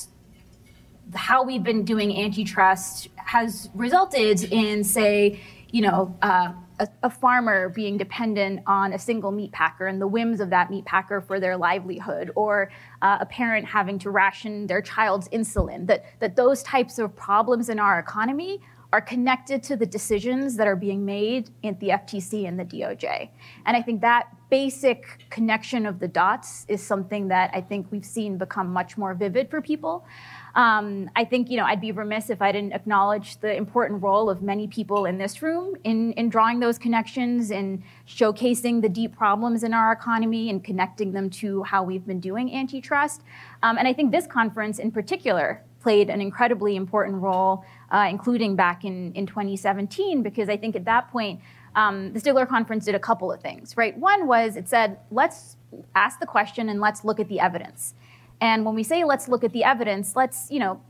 how 1.15 1.43
we've 1.43 1.63
been 1.63 1.85
doing 1.85 2.17
antitrust 2.17 3.09
has 3.17 3.71
resulted 3.75 4.45
in, 4.45 4.85
say, 4.85 5.41
you 5.71 5.83
know, 5.83 6.17
uh, 6.23 6.53
a, 6.79 6.89
a, 7.05 7.11
farmer 7.11 7.69
being 7.69 7.97
dependent 7.97 8.61
on 8.67 8.93
a 8.93 8.99
single 8.99 9.31
meat 9.31 9.53
packer 9.53 9.87
and 9.87 10.01
the 10.01 10.07
whims 10.07 10.41
of 10.41 10.51
that 10.51 10.71
meat 10.71 10.85
packer 10.85 11.21
for 11.21 11.41
their 11.41 11.57
livelihood, 11.57 12.31
or 12.37 12.71
uh, 13.03 13.19
a 13.21 13.27
parent 13.27 13.67
having 13.67 13.99
to 14.01 14.11
ration 14.11 14.67
their 14.67 14.83
child's 14.83 15.29
insulin. 15.29 15.87
That 15.87 16.05
that 16.21 16.37
those 16.37 16.63
types 16.63 16.99
of 16.99 17.15
problems 17.15 17.69
in 17.69 17.79
our 17.79 17.99
economy 17.99 18.61
are 18.95 19.01
connected 19.01 19.61
to 19.61 19.75
the 19.75 19.85
decisions 19.85 20.55
that 20.55 20.69
are 20.69 20.77
being 20.77 21.05
made 21.05 21.51
at 21.65 21.81
the 21.81 21.89
FTC 21.89 22.47
and 22.47 22.61
the 22.61 22.65
DOJ. 22.65 23.29
And 23.67 23.77
I 23.77 23.83
think 23.83 24.01
that 24.03 24.29
basic 24.51 25.27
connection 25.31 25.85
of 25.85 25.99
the 25.99 26.07
dots 26.07 26.65
is 26.69 26.81
something 26.81 27.27
that 27.27 27.51
I 27.53 27.61
think 27.61 27.91
we've 27.91 28.05
seen 28.05 28.39
become 28.39 28.69
much 28.73 28.97
more 28.97 29.13
vivid 29.13 29.51
for 29.51 29.61
people. 29.61 30.07
Um, 30.55 31.11
I 31.17 31.25
think 31.25 31.51
you 31.51 31.57
know 31.57 31.65
I'd 31.65 31.81
be 31.81 31.91
remiss 31.91 32.31
if 32.31 32.41
I 32.41 32.53
didn't 32.53 32.73
acknowledge 32.73 33.39
the 33.39 33.55
important 33.55 34.03
role 34.03 34.31
of 34.31 34.41
many 34.41 34.69
people 34.69 35.05
in 35.05 35.19
this 35.19 35.43
room 35.43 35.75
in, 35.83 36.13
in 36.13 36.29
drawing 36.29 36.61
those 36.61 36.79
connections 36.79 37.51
and 37.51 37.83
showcasing 38.07 38.81
the 38.81 38.89
deep 38.89 39.17
problems 39.17 39.65
in 39.65 39.75
our 39.75 39.91
economy 39.91 40.51
and 40.51 40.63
connecting 40.63 41.13
them 41.13 41.29
to 41.31 41.65
how 41.65 41.83
we've 41.83 42.07
been 42.07 42.21
doing 42.21 42.55
antitrust. 42.55 43.23
Um, 43.63 43.79
and 43.79 43.89
I 43.89 43.93
think 43.93 44.13
this 44.13 44.27
conference 44.27 44.79
in 44.79 44.93
particular 44.93 45.63
played 45.81 46.09
an 46.09 46.21
incredibly 46.21 46.77
important 46.77 47.21
role, 47.21 47.65
uh, 47.91 48.07
including 48.09 48.57
back 48.57 48.85
in, 48.85 49.13
in 49.13 49.27
2017, 49.27 50.23
because 50.23 50.49
I 50.49 50.57
think 50.57 50.77
at 50.77 50.87
that 50.87 51.11
point, 51.11 51.41
um, 51.77 52.13
the 52.13 52.21
Stigler 52.21 52.49
Conference 52.49 52.85
did 52.85 52.95
a 52.95 53.01
couple 53.01 53.31
of 53.31 53.41
things, 53.41 53.77
right? 53.77 53.97
One 53.99 54.27
was 54.27 54.57
it 54.57 54.69
said, 54.69 54.99
let's 55.11 55.57
ask 55.95 56.21
the 56.21 56.27
question 56.27 56.69
and 56.69 56.81
let's 56.81 57.05
look 57.05 57.21
at 57.21 57.29
the 57.29 57.41
evidence. 57.41 57.95
And 58.41 58.65
when 58.65 58.75
we 58.75 58.83
say 58.83 59.05
let's 59.05 59.29
look 59.29 59.45
at 59.45 59.53
the 59.53 59.65
evidence, 59.65 60.17
let's, 60.17 60.51
you 60.51 60.59
know, 60.59 60.81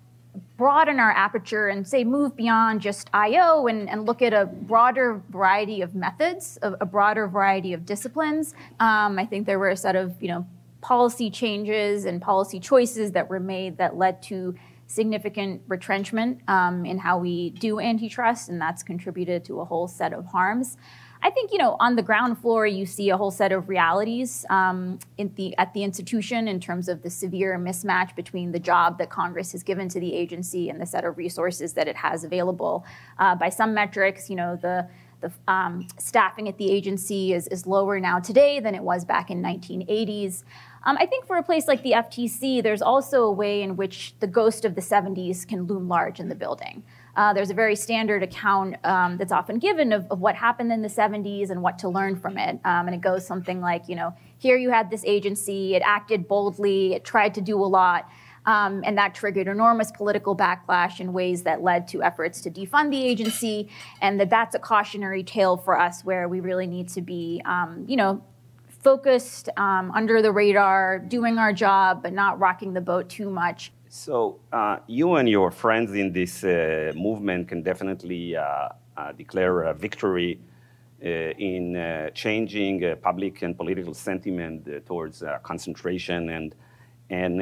broaden 0.56 0.98
our 0.98 1.10
aperture 1.10 1.68
and 1.68 1.86
say 1.86 2.04
move 2.04 2.36
beyond 2.36 2.80
just 2.80 3.08
IO 3.12 3.66
and, 3.66 3.88
and 3.88 4.06
look 4.06 4.22
at 4.22 4.32
a 4.32 4.46
broader 4.46 5.20
variety 5.30 5.80
of 5.80 5.94
methods, 5.94 6.58
a, 6.62 6.72
a 6.80 6.86
broader 6.86 7.28
variety 7.28 7.72
of 7.72 7.86
disciplines. 7.86 8.54
Um, 8.80 9.18
I 9.18 9.26
think 9.26 9.46
there 9.46 9.58
were 9.58 9.70
a 9.70 9.76
set 9.76 9.96
of, 9.96 10.20
you 10.20 10.28
know, 10.28 10.46
policy 10.80 11.30
changes 11.30 12.04
and 12.04 12.20
policy 12.20 12.60
choices 12.60 13.12
that 13.12 13.28
were 13.28 13.40
made 13.40 13.78
that 13.78 13.96
led 13.96 14.22
to 14.22 14.54
significant 14.86 15.62
retrenchment 15.66 16.40
um, 16.46 16.84
in 16.84 16.98
how 16.98 17.18
we 17.18 17.50
do 17.50 17.80
antitrust, 17.80 18.48
and 18.48 18.60
that's 18.60 18.82
contributed 18.82 19.44
to 19.46 19.60
a 19.60 19.64
whole 19.64 19.88
set 19.88 20.12
of 20.12 20.26
harms. 20.26 20.76
I 21.24 21.30
think 21.30 21.52
you 21.52 21.58
know 21.58 21.76
on 21.80 21.96
the 21.96 22.02
ground 22.02 22.38
floor 22.38 22.66
you 22.66 22.84
see 22.84 23.08
a 23.08 23.16
whole 23.16 23.30
set 23.30 23.50
of 23.50 23.70
realities 23.70 24.44
um, 24.50 24.98
the, 25.16 25.56
at 25.56 25.72
the 25.72 25.82
institution 25.82 26.46
in 26.46 26.60
terms 26.60 26.86
of 26.86 27.00
the 27.02 27.08
severe 27.08 27.58
mismatch 27.58 28.14
between 28.14 28.52
the 28.52 28.58
job 28.58 28.98
that 28.98 29.08
Congress 29.08 29.52
has 29.52 29.62
given 29.62 29.88
to 29.88 29.98
the 29.98 30.14
agency 30.14 30.68
and 30.68 30.78
the 30.78 30.84
set 30.84 31.02
of 31.02 31.16
resources 31.16 31.72
that 31.72 31.88
it 31.88 31.96
has 31.96 32.24
available. 32.24 32.84
Uh, 33.18 33.34
by 33.34 33.48
some 33.48 33.72
metrics, 33.72 34.28
you 34.28 34.36
know 34.36 34.56
the 34.60 34.86
the 35.22 35.32
um, 35.48 35.88
staffing 35.96 36.46
at 36.46 36.58
the 36.58 36.70
agency 36.70 37.32
is, 37.32 37.48
is 37.48 37.66
lower 37.66 37.98
now 37.98 38.18
today 38.18 38.60
than 38.60 38.74
it 38.74 38.82
was 38.82 39.06
back 39.06 39.30
in 39.30 39.42
1980s. 39.42 40.44
Um, 40.84 40.98
I 41.00 41.06
think 41.06 41.26
for 41.26 41.38
a 41.38 41.42
place 41.42 41.66
like 41.66 41.82
the 41.82 41.92
FTC, 41.92 42.62
there's 42.62 42.82
also 42.82 43.22
a 43.22 43.32
way 43.32 43.62
in 43.62 43.76
which 43.76 44.14
the 44.20 44.26
ghost 44.26 44.66
of 44.66 44.74
the 44.74 44.82
70s 44.82 45.48
can 45.48 45.62
loom 45.62 45.88
large 45.88 46.20
in 46.20 46.28
the 46.28 46.34
building. 46.34 46.82
Uh, 47.16 47.32
there's 47.32 47.50
a 47.50 47.54
very 47.54 47.76
standard 47.76 48.22
account 48.22 48.76
um, 48.84 49.16
that's 49.16 49.32
often 49.32 49.58
given 49.58 49.92
of, 49.92 50.06
of, 50.10 50.20
what 50.20 50.34
happened 50.34 50.72
in 50.72 50.82
the 50.82 50.88
70s 50.88 51.50
and 51.50 51.62
what 51.62 51.78
to 51.78 51.88
learn 51.88 52.16
from 52.16 52.36
it. 52.36 52.58
Um, 52.64 52.86
and 52.86 52.94
it 52.94 53.00
goes 53.00 53.26
something 53.26 53.60
like, 53.60 53.88
you 53.88 53.94
know, 53.94 54.14
here 54.38 54.56
you 54.56 54.70
had 54.70 54.90
this 54.90 55.04
agency, 55.06 55.74
it 55.74 55.82
acted 55.84 56.26
boldly, 56.26 56.94
it 56.94 57.04
tried 57.04 57.34
to 57.34 57.40
do 57.40 57.62
a 57.62 57.66
lot. 57.66 58.08
Um, 58.46 58.82
and 58.84 58.98
that 58.98 59.14
triggered 59.14 59.48
enormous 59.48 59.90
political 59.90 60.36
backlash 60.36 61.00
in 61.00 61.12
ways 61.12 61.44
that 61.44 61.62
led 61.62 61.88
to 61.88 62.02
efforts 62.02 62.42
to 62.42 62.50
defund 62.50 62.90
the 62.90 63.02
agency, 63.02 63.70
and 64.02 64.20
that 64.20 64.28
that's 64.28 64.54
a 64.54 64.58
cautionary 64.58 65.22
tale 65.22 65.56
for 65.56 65.80
us 65.80 66.04
where 66.04 66.28
we 66.28 66.40
really 66.40 66.66
need 66.66 66.88
to 66.90 67.00
be, 67.00 67.40
um, 67.46 67.84
you 67.88 67.96
know, 67.96 68.22
focused, 68.82 69.48
um, 69.56 69.90
under 69.92 70.20
the 70.20 70.30
radar, 70.30 70.98
doing 70.98 71.38
our 71.38 71.54
job, 71.54 72.02
but 72.02 72.12
not 72.12 72.38
rocking 72.38 72.74
the 72.74 72.82
boat 72.82 73.08
too 73.08 73.30
much. 73.30 73.72
So 73.96 74.40
uh, 74.52 74.78
you 74.88 75.14
and 75.14 75.28
your 75.28 75.52
friends 75.52 75.92
in 75.94 76.12
this 76.12 76.42
uh, 76.42 76.90
movement 76.96 77.46
can 77.46 77.62
definitely 77.62 78.36
uh, 78.36 78.70
uh 78.96 79.12
declare 79.12 79.62
a 79.62 79.72
victory 79.72 80.40
uh, 81.00 81.08
in 81.38 81.76
uh, 81.76 82.10
changing 82.10 82.96
public 83.00 83.42
and 83.42 83.56
political 83.56 83.94
sentiment 83.94 84.68
towards 84.84 85.22
concentration 85.44 86.28
and 86.30 86.56
and 87.08 87.40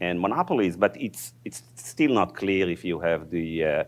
and 0.00 0.20
monopolies. 0.20 0.76
But 0.76 0.96
it's 1.00 1.32
it's 1.44 1.62
still 1.76 2.12
not 2.12 2.34
clear 2.34 2.68
if 2.68 2.84
you 2.84 2.98
have 2.98 3.30
the 3.30 3.86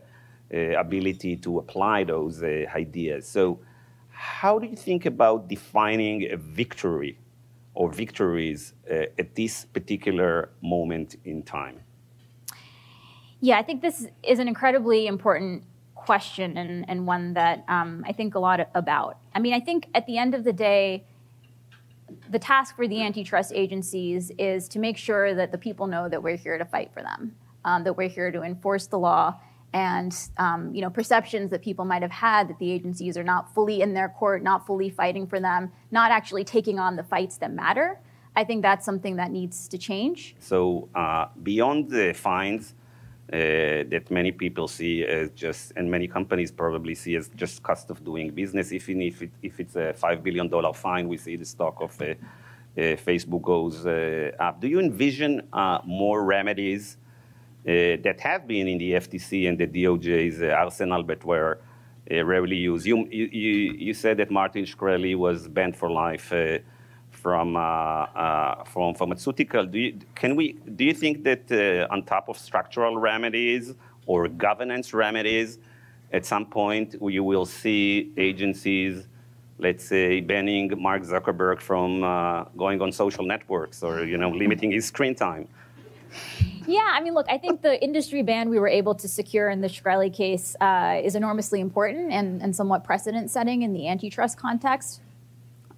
ability 0.79 1.37
to 1.39 1.59
apply 1.59 2.05
those 2.05 2.41
ideas. 2.85 3.27
So 3.27 3.59
how 4.11 4.61
do 4.61 4.69
you 4.69 4.77
think 4.77 5.07
about 5.07 5.49
defining 5.49 6.31
a 6.31 6.37
victory 6.37 7.19
or 7.75 7.91
victories 7.91 8.75
at 8.89 9.35
this 9.35 9.65
particular 9.65 10.51
moment 10.63 11.17
in 11.25 11.43
time? 11.43 11.81
Yeah, 13.47 13.59
I 13.59 13.63
think 13.63 13.81
this 13.81 14.09
is 14.25 14.41
an 14.41 14.49
incredibly 14.49 15.07
important 15.07 15.63
question 15.95 16.57
and, 16.57 16.85
and 16.89 17.07
one 17.07 17.35
that 17.35 17.63
um, 17.69 18.05
I 18.05 18.11
think 18.11 18.35
a 18.35 18.41
lot 18.41 18.69
about. 18.75 19.19
I 19.37 19.39
mean, 19.39 19.55
I 19.55 19.61
think 19.61 19.87
at 19.95 20.05
the 20.07 20.19
end 20.19 20.35
of 20.35 20.43
the 20.43 20.53
day, 20.53 21.05
the 22.29 22.41
task 22.41 22.75
for 22.75 22.89
the 22.89 23.01
antitrust 23.01 23.53
agencies 23.55 24.33
is 24.37 24.67
to 24.71 24.81
make 24.81 24.97
sure 24.97 25.33
that 25.37 25.53
the 25.53 25.59
people 25.59 25.87
know 25.87 26.09
that 26.09 26.21
we're 26.21 26.37
here 26.37 26.59
to 26.59 26.65
fight 26.65 26.91
for 26.93 27.03
them, 27.03 27.37
um, 27.65 27.85
that 27.85 27.97
we're 27.97 28.09
here 28.09 28.33
to 28.33 28.43
enforce 28.43 28.89
the 28.89 28.99
law, 28.99 29.37
and 29.73 30.13
um, 30.39 30.75
you 30.75 30.81
know 30.81 30.91
perceptions 30.91 31.53
that 31.53 31.63
people 31.63 31.85
might 31.85 32.03
have 32.03 32.11
had 32.11 32.49
that 32.49 32.59
the 32.59 32.73
agencies 32.73 33.17
are 33.17 33.23
not 33.23 33.55
fully 33.55 33.81
in 33.81 33.95
their 33.95 34.09
court, 34.09 34.43
not 34.43 34.67
fully 34.67 34.91
fighting 34.91 35.25
for 35.25 35.39
them, 35.39 35.71
not 35.93 36.11
actually 36.11 36.43
taking 36.43 36.81
on 36.81 36.97
the 36.97 37.05
fights 37.05 37.37
that 37.37 37.53
matter. 37.53 38.01
I 38.35 38.43
think 38.43 38.63
that's 38.63 38.85
something 38.85 39.15
that 39.17 39.31
needs 39.31 39.69
to 39.69 39.79
change. 39.79 40.35
So 40.41 40.89
uh, 40.97 41.27
beyond 41.45 41.91
the 41.91 42.13
fines 42.13 42.75
that 43.29 44.11
many 44.11 44.33
people 44.33 44.69
see 44.69 45.05
as 45.05 45.31
just, 45.31 45.73
and 45.77 45.91
many 45.91 46.07
companies 46.07 46.51
probably 46.53 46.95
see 46.95 47.17
as 47.17 47.29
just 47.37 47.63
cost 47.63 47.91
of 47.91 48.05
doing 48.05 48.31
business. 48.31 48.73
Even 48.73 49.03
if, 49.03 49.23
it, 49.23 49.31
if 49.43 49.59
it's 49.61 49.77
a 49.77 49.95
$5 49.95 50.23
billion 50.23 50.49
fine, 50.73 51.09
we 51.09 51.17
see 51.17 51.37
the 51.37 51.45
stock 51.45 51.77
of 51.81 52.01
uh, 52.01 52.15
uh, 52.77 52.95
Facebook 52.95 53.41
goes 53.41 53.87
uh, 53.87 54.31
up. 54.39 54.61
Do 54.61 54.69
you 54.69 54.81
envision 54.81 55.49
uh, 55.53 55.79
more 55.87 56.25
remedies 56.25 56.99
uh, 57.67 57.97
that 58.05 58.21
have 58.21 58.47
been 58.47 58.69
in 58.69 58.77
the 58.77 58.93
FTC 58.93 59.49
and 59.49 59.57
the 59.59 59.67
DOJ's 59.67 60.43
arsenal 60.43 61.03
but 61.03 61.25
were 61.25 61.59
rarely 62.11 62.57
used? 62.57 62.85
You, 62.85 63.07
you, 63.11 63.25
you 63.79 63.95
said 63.95 64.19
that 64.19 64.31
Martin 64.31 64.67
Shkreli 64.67 65.17
was 65.17 65.49
banned 65.49 65.75
for 65.75 65.91
life 65.91 66.31
from, 67.27 67.57
uh, 67.57 67.61
uh, 67.61 68.63
from 68.63 68.95
pharmaceutical. 68.95 69.67
Do 69.67 69.81
you, 69.81 69.99
can 70.15 70.37
we, 70.37 70.53
do 70.79 70.85
you 70.85 70.95
think 70.95 71.25
that 71.25 71.45
uh, 71.51 71.93
on 71.93 72.05
top 72.05 72.29
of 72.29 72.39
structural 72.39 72.99
remedies 72.99 73.75
or 74.07 74.29
governance 74.29 74.95
remedies, 74.95 75.59
at 76.13 76.25
some 76.25 76.47
point 76.47 76.95
you 77.03 77.25
will 77.25 77.45
see 77.45 78.13
agencies, 78.17 79.09
let's 79.59 79.85
say, 79.85 80.21
banning 80.21 80.71
Mark 80.81 81.03
Zuckerberg 81.03 81.61
from 81.61 82.05
uh, 82.05 82.45
going 82.57 82.81
on 82.81 82.93
social 82.93 83.25
networks 83.25 83.83
or 83.83 84.05
you 84.05 84.19
know 84.19 84.31
limiting 84.31 84.71
his 84.71 84.85
screen 84.87 85.17
time? 85.17 85.49
Yeah, 86.69 86.89
I 86.97 87.01
mean, 87.01 87.15
look, 87.15 87.27
I 87.29 87.39
think 87.39 87.61
the 87.61 87.75
industry 87.83 88.23
ban 88.23 88.49
we 88.55 88.61
were 88.61 88.73
able 88.81 88.95
to 89.03 89.09
secure 89.09 89.51
in 89.51 89.61
the 89.63 89.71
Shkreli 89.75 90.15
case 90.15 90.55
uh, 90.61 91.01
is 91.03 91.17
enormously 91.17 91.61
important 91.61 92.13
and, 92.13 92.41
and 92.41 92.55
somewhat 92.55 92.85
precedent 92.85 93.33
setting 93.33 93.63
in 93.63 93.73
the 93.73 93.89
antitrust 93.89 94.39
context. 94.39 95.01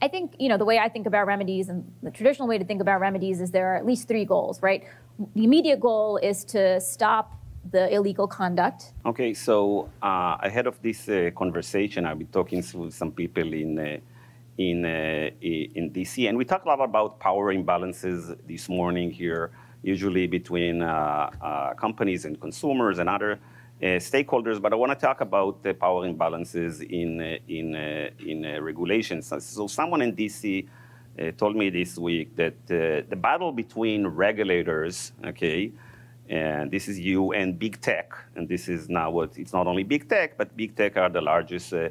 I 0.01 0.09
think, 0.09 0.35
you 0.39 0.49
know, 0.49 0.57
the 0.57 0.65
way 0.65 0.79
I 0.79 0.89
think 0.89 1.07
about 1.07 1.27
remedies 1.27 1.69
and 1.69 1.85
the 2.03 2.11
traditional 2.11 2.47
way 2.47 2.59
to 2.59 2.65
think 2.65 2.81
about 2.81 3.01
remedies 3.01 3.41
is 3.41 3.51
there 3.51 3.73
are 3.73 3.77
at 3.77 3.85
least 3.85 4.07
three 4.07 4.25
goals, 4.25 4.63
right? 4.63 4.85
The 5.35 5.45
immediate 5.45 5.81
goal 5.81 6.19
is 6.19 6.45
to 6.47 6.81
stop 6.81 7.35
the 7.71 7.93
illegal 7.93 8.29
conduct. 8.29 8.93
Okay, 9.05 9.35
so 9.35 9.89
uh, 10.03 10.37
ahead 10.41 10.67
of 10.67 10.81
this 10.83 11.09
uh, 11.09 11.31
conversation, 11.37 12.07
I've 12.07 12.19
been 12.19 12.29
talking 12.29 12.63
to 12.63 12.91
some 12.91 13.11
people 13.11 13.53
in, 13.53 13.79
uh, 13.79 13.99
in, 14.57 14.85
uh, 14.85 15.31
in 15.41 15.91
DC, 15.91 16.29
and 16.29 16.39
we 16.39 16.45
talked 16.45 16.65
a 16.65 16.69
lot 16.69 16.81
about 16.81 17.19
power 17.19 17.53
imbalances 17.53 18.37
this 18.47 18.69
morning 18.69 19.11
here, 19.11 19.51
usually 19.83 20.29
between 20.29 20.81
uh, 20.81 21.31
uh, 21.43 21.75
companies 21.75 22.25
and 22.25 22.41
consumers 22.41 23.01
and 23.01 23.09
other 23.09 23.41
stakeholders, 23.81 24.61
but 24.61 24.73
I 24.73 24.77
want 24.77 24.93
to 24.93 25.07
talk 25.07 25.21
about 25.21 25.63
the 25.63 25.73
power 25.73 26.09
imbalances 26.09 26.83
in, 26.83 27.21
uh, 27.21 27.37
in, 27.49 27.75
uh, 27.75 28.11
in 28.27 28.63
regulations. 28.63 29.33
So 29.39 29.67
someone 29.67 30.03
in 30.03 30.15
DC 30.15 30.67
told 31.37 31.57
me 31.57 31.69
this 31.69 31.99
week 31.99 32.37
that 32.37 32.55
the 32.67 33.17
battle 33.17 33.53
between 33.53 34.07
regulators, 34.07 35.13
okay, 35.25 35.73
and 36.29 36.71
this 36.71 36.89
is 36.89 36.99
you 36.99 37.33
and 37.33 37.59
big 37.59 37.81
tech, 37.81 38.13
and 38.37 38.49
this 38.49 38.69
is 38.69 38.89
now 38.89 39.11
what 39.11 39.39
it's 39.39 39.53
not 39.53 39.67
only 39.67 39.83
big 39.83 40.09
tech, 40.09 40.37
but 40.37 40.55
big 40.57 40.77
tech 40.77 40.97
are 40.97 41.09
the 41.09 41.21
largest 41.21 41.73
uh, 41.73 41.89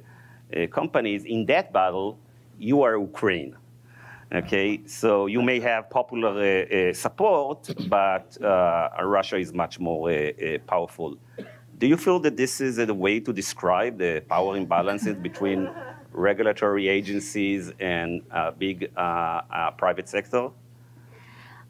uh, 0.56 0.68
companies. 0.68 1.26
In 1.26 1.46
that 1.48 1.74
battle, 1.74 2.18
you 2.60 2.84
are 2.84 2.98
Ukraine. 2.98 3.56
Okay, 4.34 4.82
so 4.86 5.26
you 5.26 5.42
may 5.42 5.60
have 5.62 5.90
popular 5.90 6.68
uh, 6.68 6.94
support, 6.94 7.74
but 7.88 8.38
Russia 9.02 9.38
is 9.38 9.54
much 9.54 9.80
more 9.80 10.32
powerful. 10.68 11.18
Do 11.80 11.86
you 11.86 11.96
feel 11.96 12.20
that 12.22 12.36
this 12.36 12.60
is 12.60 12.80
a 12.80 12.92
way 12.92 13.20
to 13.20 13.32
describe 13.32 14.00
the 14.00 14.24
power 14.28 14.60
imbalances 14.60 15.22
between 15.22 15.70
regulatory 16.12 16.88
agencies 16.88 17.72
and 17.80 18.24
uh, 18.32 18.50
big 18.50 18.92
uh, 18.98 19.00
uh, 19.00 19.72
private 19.72 20.10
sector? 20.10 20.50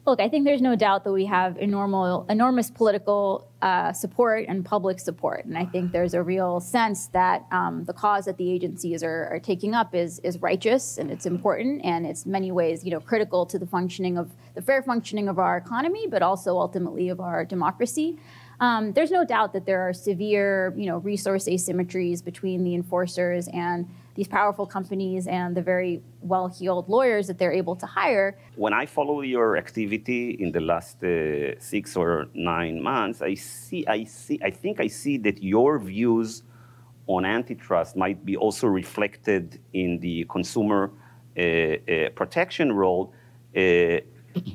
Look, 0.06 0.20
I 0.20 0.30
think 0.30 0.46
there's 0.46 0.62
no 0.62 0.74
doubt 0.74 1.04
that 1.04 1.12
we 1.12 1.26
have 1.26 1.58
enormous, 1.58 2.24
enormous 2.30 2.70
political 2.70 3.46
uh, 3.60 3.92
support 3.92 4.46
and 4.48 4.64
public 4.64 4.98
support, 4.98 5.44
and 5.44 5.58
I 5.58 5.66
think 5.66 5.92
there's 5.92 6.14
a 6.14 6.22
real 6.22 6.60
sense 6.60 7.08
that 7.08 7.44
um, 7.50 7.84
the 7.84 7.92
cause 7.92 8.24
that 8.24 8.38
the 8.38 8.50
agencies 8.50 9.02
are, 9.02 9.28
are, 9.30 9.38
taking 9.38 9.74
up 9.74 9.94
is 9.94 10.18
is 10.20 10.40
righteous 10.40 10.96
and 10.96 11.10
it's 11.10 11.26
important, 11.26 11.84
and 11.84 12.06
it's 12.06 12.24
many 12.24 12.50
ways, 12.50 12.82
you 12.82 12.90
know, 12.90 13.00
critical 13.00 13.44
to 13.44 13.58
the 13.58 13.66
functioning 13.66 14.16
of 14.16 14.30
the 14.54 14.62
fair 14.62 14.82
functioning 14.82 15.28
of 15.28 15.38
our 15.38 15.58
economy, 15.58 16.06
but 16.06 16.22
also 16.22 16.56
ultimately 16.56 17.10
of 17.10 17.20
our 17.20 17.44
democracy. 17.44 18.18
Um, 18.60 18.92
there's 18.92 19.10
no 19.10 19.24
doubt 19.24 19.52
that 19.52 19.66
there 19.66 19.80
are 19.88 19.92
severe, 19.92 20.74
you 20.76 20.86
know, 20.86 20.98
resource 20.98 21.46
asymmetries 21.46 22.24
between 22.24 22.64
the 22.64 22.74
enforcers 22.74 23.48
and 23.48 23.88
these 24.16 24.26
powerful 24.26 24.66
companies 24.66 25.28
and 25.28 25.56
the 25.56 25.62
very 25.62 26.02
well-heeled 26.22 26.88
lawyers 26.88 27.28
that 27.28 27.38
they're 27.38 27.52
able 27.52 27.76
to 27.76 27.86
hire. 27.86 28.36
When 28.56 28.72
I 28.72 28.84
follow 28.86 29.20
your 29.20 29.56
activity 29.56 30.30
in 30.40 30.50
the 30.50 30.60
last 30.60 31.02
uh, 31.04 31.58
six 31.60 31.96
or 31.96 32.26
nine 32.34 32.82
months, 32.82 33.22
I 33.22 33.34
see, 33.34 33.86
I 33.86 34.02
see, 34.04 34.40
I 34.42 34.50
think 34.50 34.80
I 34.80 34.88
see 34.88 35.18
that 35.18 35.40
your 35.40 35.78
views 35.78 36.42
on 37.06 37.24
antitrust 37.24 37.96
might 37.96 38.24
be 38.24 38.36
also 38.36 38.66
reflected 38.66 39.60
in 39.72 40.00
the 40.00 40.26
consumer 40.28 40.90
uh, 41.36 41.42
uh, 41.42 42.08
protection 42.16 42.72
role. 42.72 43.12
Uh, 43.56 44.00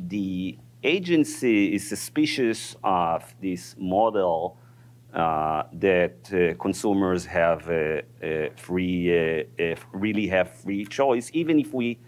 the 0.08 0.58
agency 0.84 1.74
is 1.74 1.88
suspicious 1.88 2.76
of 2.84 3.34
this 3.42 3.76
model 3.80 4.58
uh, 5.14 5.64
that 5.74 6.18
uh, 6.34 6.56
consumers 6.60 7.26
have 7.26 7.70
uh, 7.70 8.02
uh 8.26 8.50
free, 8.56 9.12
uh, 9.12 9.44
uh, 9.64 9.76
really 9.94 10.28
have 10.28 10.52
free 10.52 10.86
choice, 10.86 11.30
even 11.34 11.60
if 11.60 11.74
we, 11.74 12.00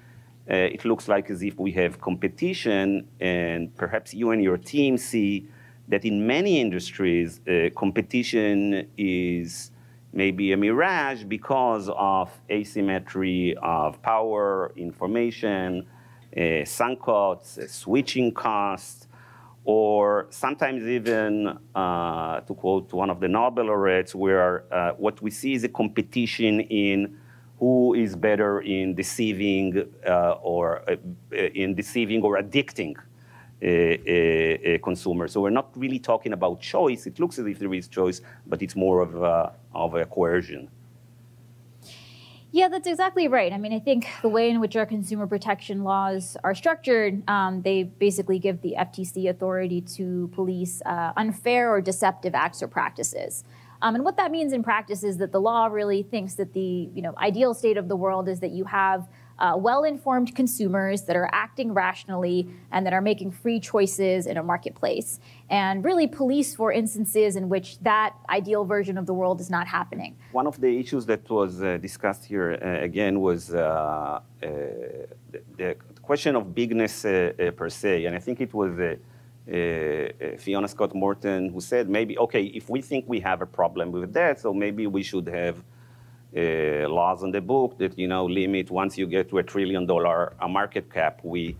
it 0.48 0.86
looks 0.86 1.08
like 1.08 1.30
as 1.30 1.42
if 1.44 1.60
we 1.60 1.72
have 1.72 2.00
competition, 2.02 3.08
and 3.20 3.76
perhaps 3.78 4.14
you 4.14 4.32
and 4.32 4.44
your 4.44 4.58
team 4.58 4.98
see 4.98 5.48
that 5.88 6.04
in 6.04 6.26
many 6.26 6.60
industries, 6.60 7.42
competition 7.76 8.88
is 8.98 9.72
maybe 10.14 10.52
a 10.52 10.58
mirage 10.58 11.24
because 11.24 11.90
of 11.96 12.32
asymmetry 12.50 13.56
of 13.62 14.02
power, 14.02 14.72
information, 14.76 15.86
sunk 16.66 17.00
costs, 17.00 17.58
uh, 17.58 17.68
switching 17.68 18.32
costs, 18.34 19.08
or 19.64 20.28
sometimes 20.30 20.84
even, 20.84 21.58
uh, 21.74 22.40
to 22.42 22.54
quote 22.54 22.94
one 22.94 23.10
of 23.10 23.20
the 23.20 23.28
Nobel 23.28 23.66
laureates, 23.66 24.14
where 24.14 24.72
uh, 24.72 24.92
what 24.94 25.22
we 25.22 25.32
see 25.32 25.54
is 25.54 25.64
a 25.64 25.70
competition 25.70 26.60
in 26.62 27.18
who 27.60 27.94
is 27.94 28.16
better 28.16 28.62
in 28.62 28.94
deceiving 28.94 29.88
uh, 30.08 30.32
or 30.42 30.84
uh, 30.90 30.96
in 31.32 31.74
deceiving 31.74 32.22
or 32.22 32.38
addicting 32.38 32.96
a, 33.62 34.00
a, 34.06 34.76
a, 34.76 34.78
consumer. 34.80 35.28
So 35.28 35.42
we're 35.42 35.50
not 35.50 35.72
really 35.76 36.00
talking 36.00 36.34
about 36.34 36.60
choice. 36.60 37.08
It 37.08 37.20
looks 37.20 37.40
as 37.40 37.48
if 37.48 37.58
there 37.58 37.74
is 37.74 37.88
choice, 37.88 38.22
but 38.46 38.62
it's 38.62 38.76
more 38.76 39.00
of 39.00 39.16
a, 39.24 39.54
of 39.74 39.96
a 39.96 40.06
coercion. 40.06 40.70
Yeah, 42.56 42.70
that's 42.70 42.88
exactly 42.88 43.28
right. 43.28 43.52
I 43.52 43.58
mean, 43.58 43.74
I 43.74 43.80
think 43.80 44.08
the 44.22 44.30
way 44.30 44.50
in 44.50 44.62
which 44.62 44.78
our 44.78 44.86
consumer 44.86 45.28
protection 45.28 45.84
laws 45.84 46.38
are 46.42 46.56
structured, 46.56 47.22
um, 47.30 47.64
they 47.64 47.84
basically 47.84 48.40
give 48.40 48.62
the 48.62 48.76
FTC 48.80 49.30
authority 49.30 49.82
to 49.98 50.30
police 50.34 50.82
uh, 50.86 51.12
unfair 51.18 51.70
or 51.70 51.82
deceptive 51.82 52.34
acts 52.34 52.64
or 52.64 52.70
practices. 52.70 53.44
Um, 53.82 53.96
and 53.96 54.06
what 54.06 54.16
that 54.16 54.32
means 54.32 54.54
in 54.54 54.64
practice 54.64 55.04
is 55.04 55.18
that 55.18 55.34
the 55.34 55.42
law 55.42 55.66
really 55.66 56.02
thinks 56.02 56.36
that 56.36 56.54
the 56.54 56.90
you 56.96 57.02
know 57.02 57.14
ideal 57.18 57.54
state 57.54 57.76
of 57.76 57.90
the 57.90 57.96
world 57.98 58.30
is 58.30 58.40
that 58.40 58.52
you 58.52 58.64
have 58.64 59.06
uh, 59.40 59.56
well 59.58 59.84
informed 59.84 60.36
consumers 60.36 61.04
that 61.04 61.16
are 61.16 61.30
acting 61.32 61.74
rationally 61.74 62.48
and 62.72 62.86
that 62.86 62.94
are 62.94 63.02
making 63.02 63.32
free 63.32 63.60
choices 63.60 64.28
in 64.28 64.38
a 64.38 64.44
marketplace, 64.44 65.20
and 65.50 65.84
really 65.84 66.08
police 66.08 66.56
for 66.56 66.72
instances 66.72 67.36
in 67.36 67.50
which 67.50 67.80
that 67.80 68.14
ideal 68.30 68.66
version 68.66 68.98
of 68.98 69.06
the 69.06 69.14
world 69.14 69.40
is 69.40 69.50
not 69.50 69.68
happening. 69.68 70.16
One 70.32 70.48
of 70.48 70.60
the 70.60 70.80
issues 70.80 71.06
that 71.08 71.30
was 71.30 71.62
uh, 71.62 71.78
discussed 71.78 72.26
here 72.26 72.60
uh, 72.62 72.84
again 72.84 73.20
was 73.20 73.54
uh, 73.54 73.60
uh, 73.60 74.22
the, 75.32 75.42
the, 75.58 75.76
question 76.02 76.36
of 76.36 76.54
bigness 76.54 77.04
uh, 77.04 77.52
per 77.58 77.68
se, 77.68 78.06
and 78.06 78.16
I 78.16 78.20
think 78.20 78.42
it 78.42 78.54
was. 78.54 78.72
Fiona 80.40 80.68
Scott 80.68 80.96
Morton, 80.96 81.50
who 81.50 81.62
said 81.62 81.88
maybe, 81.88 82.18
okay, 82.18 82.46
if 82.46 82.68
we 82.68 82.82
think 82.82 83.06
we 83.08 83.20
have 83.20 83.44
a 83.44 83.46
problem 83.46 83.92
with 83.92 84.12
that, 84.14 84.40
so 84.40 84.52
maybe 84.52 84.88
we 84.88 85.04
should 85.04 85.28
have 85.28 85.64
uh, 86.36 86.90
laws 86.90 87.24
in 87.24 87.32
the 87.32 87.42
book 87.42 87.78
that 87.78 87.98
you 87.98 88.08
know 88.08 88.26
limit 88.26 88.70
once 88.70 88.98
you 88.98 89.08
get 89.08 89.30
to 89.30 89.38
a 89.38 89.44
trillion 89.44 89.86
dollar 89.86 90.34
a 90.42 90.48
market 90.48 90.92
cap, 90.92 91.22
we 91.24 91.56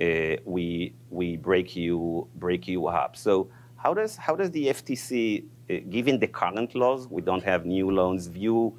uh, 0.00 0.36
we 0.44 0.92
we 1.10 1.36
break 1.36 1.76
you 1.76 2.26
break 2.34 2.66
you 2.68 2.86
up. 2.88 3.16
So 3.16 3.48
how 3.76 3.94
does 3.94 4.16
how 4.16 4.34
does 4.34 4.50
the 4.50 4.66
FTC, 4.66 5.44
uh, 5.70 5.74
given 5.88 6.18
the 6.18 6.26
current 6.26 6.74
laws, 6.74 7.08
we 7.08 7.22
don't 7.22 7.44
have 7.44 7.64
new 7.66 7.90
loans, 7.90 8.26
view 8.26 8.76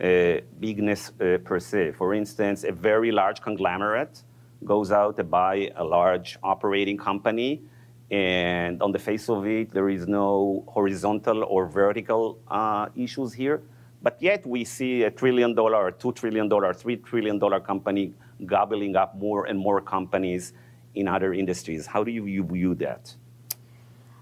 uh, 0.00 0.40
bigness 0.60 1.12
uh, 1.20 1.38
per 1.38 1.58
se? 1.58 1.92
For 1.92 2.14
instance, 2.14 2.64
a 2.64 2.72
very 2.72 3.10
large 3.10 3.40
conglomerate 3.40 4.22
goes 4.64 4.90
out 4.92 5.16
to 5.16 5.24
buy 5.24 5.70
a 5.76 5.84
large 5.84 6.38
operating 6.42 6.96
company. 6.96 7.62
And 8.10 8.80
on 8.82 8.92
the 8.92 8.98
face 8.98 9.28
of 9.28 9.46
it, 9.46 9.72
there 9.72 9.88
is 9.88 10.06
no 10.06 10.62
horizontal 10.68 11.42
or 11.44 11.66
vertical 11.66 12.38
uh, 12.48 12.86
issues 12.94 13.32
here. 13.32 13.62
But 14.04 14.18
yet 14.20 14.46
we 14.46 14.64
see 14.64 15.04
a 15.04 15.10
trillion 15.10 15.54
dollar, 15.54 15.90
two 15.90 16.12
trillion 16.12 16.46
dollar, 16.46 16.74
three 16.74 16.96
trillion 16.98 17.38
dollar 17.38 17.58
company 17.58 18.12
gobbling 18.44 18.96
up 18.96 19.16
more 19.16 19.46
and 19.46 19.58
more 19.58 19.80
companies 19.80 20.52
in 20.94 21.08
other 21.08 21.32
industries. 21.32 21.86
How 21.86 22.04
do 22.04 22.10
you 22.10 22.44
view 22.44 22.74
that? 22.74 23.14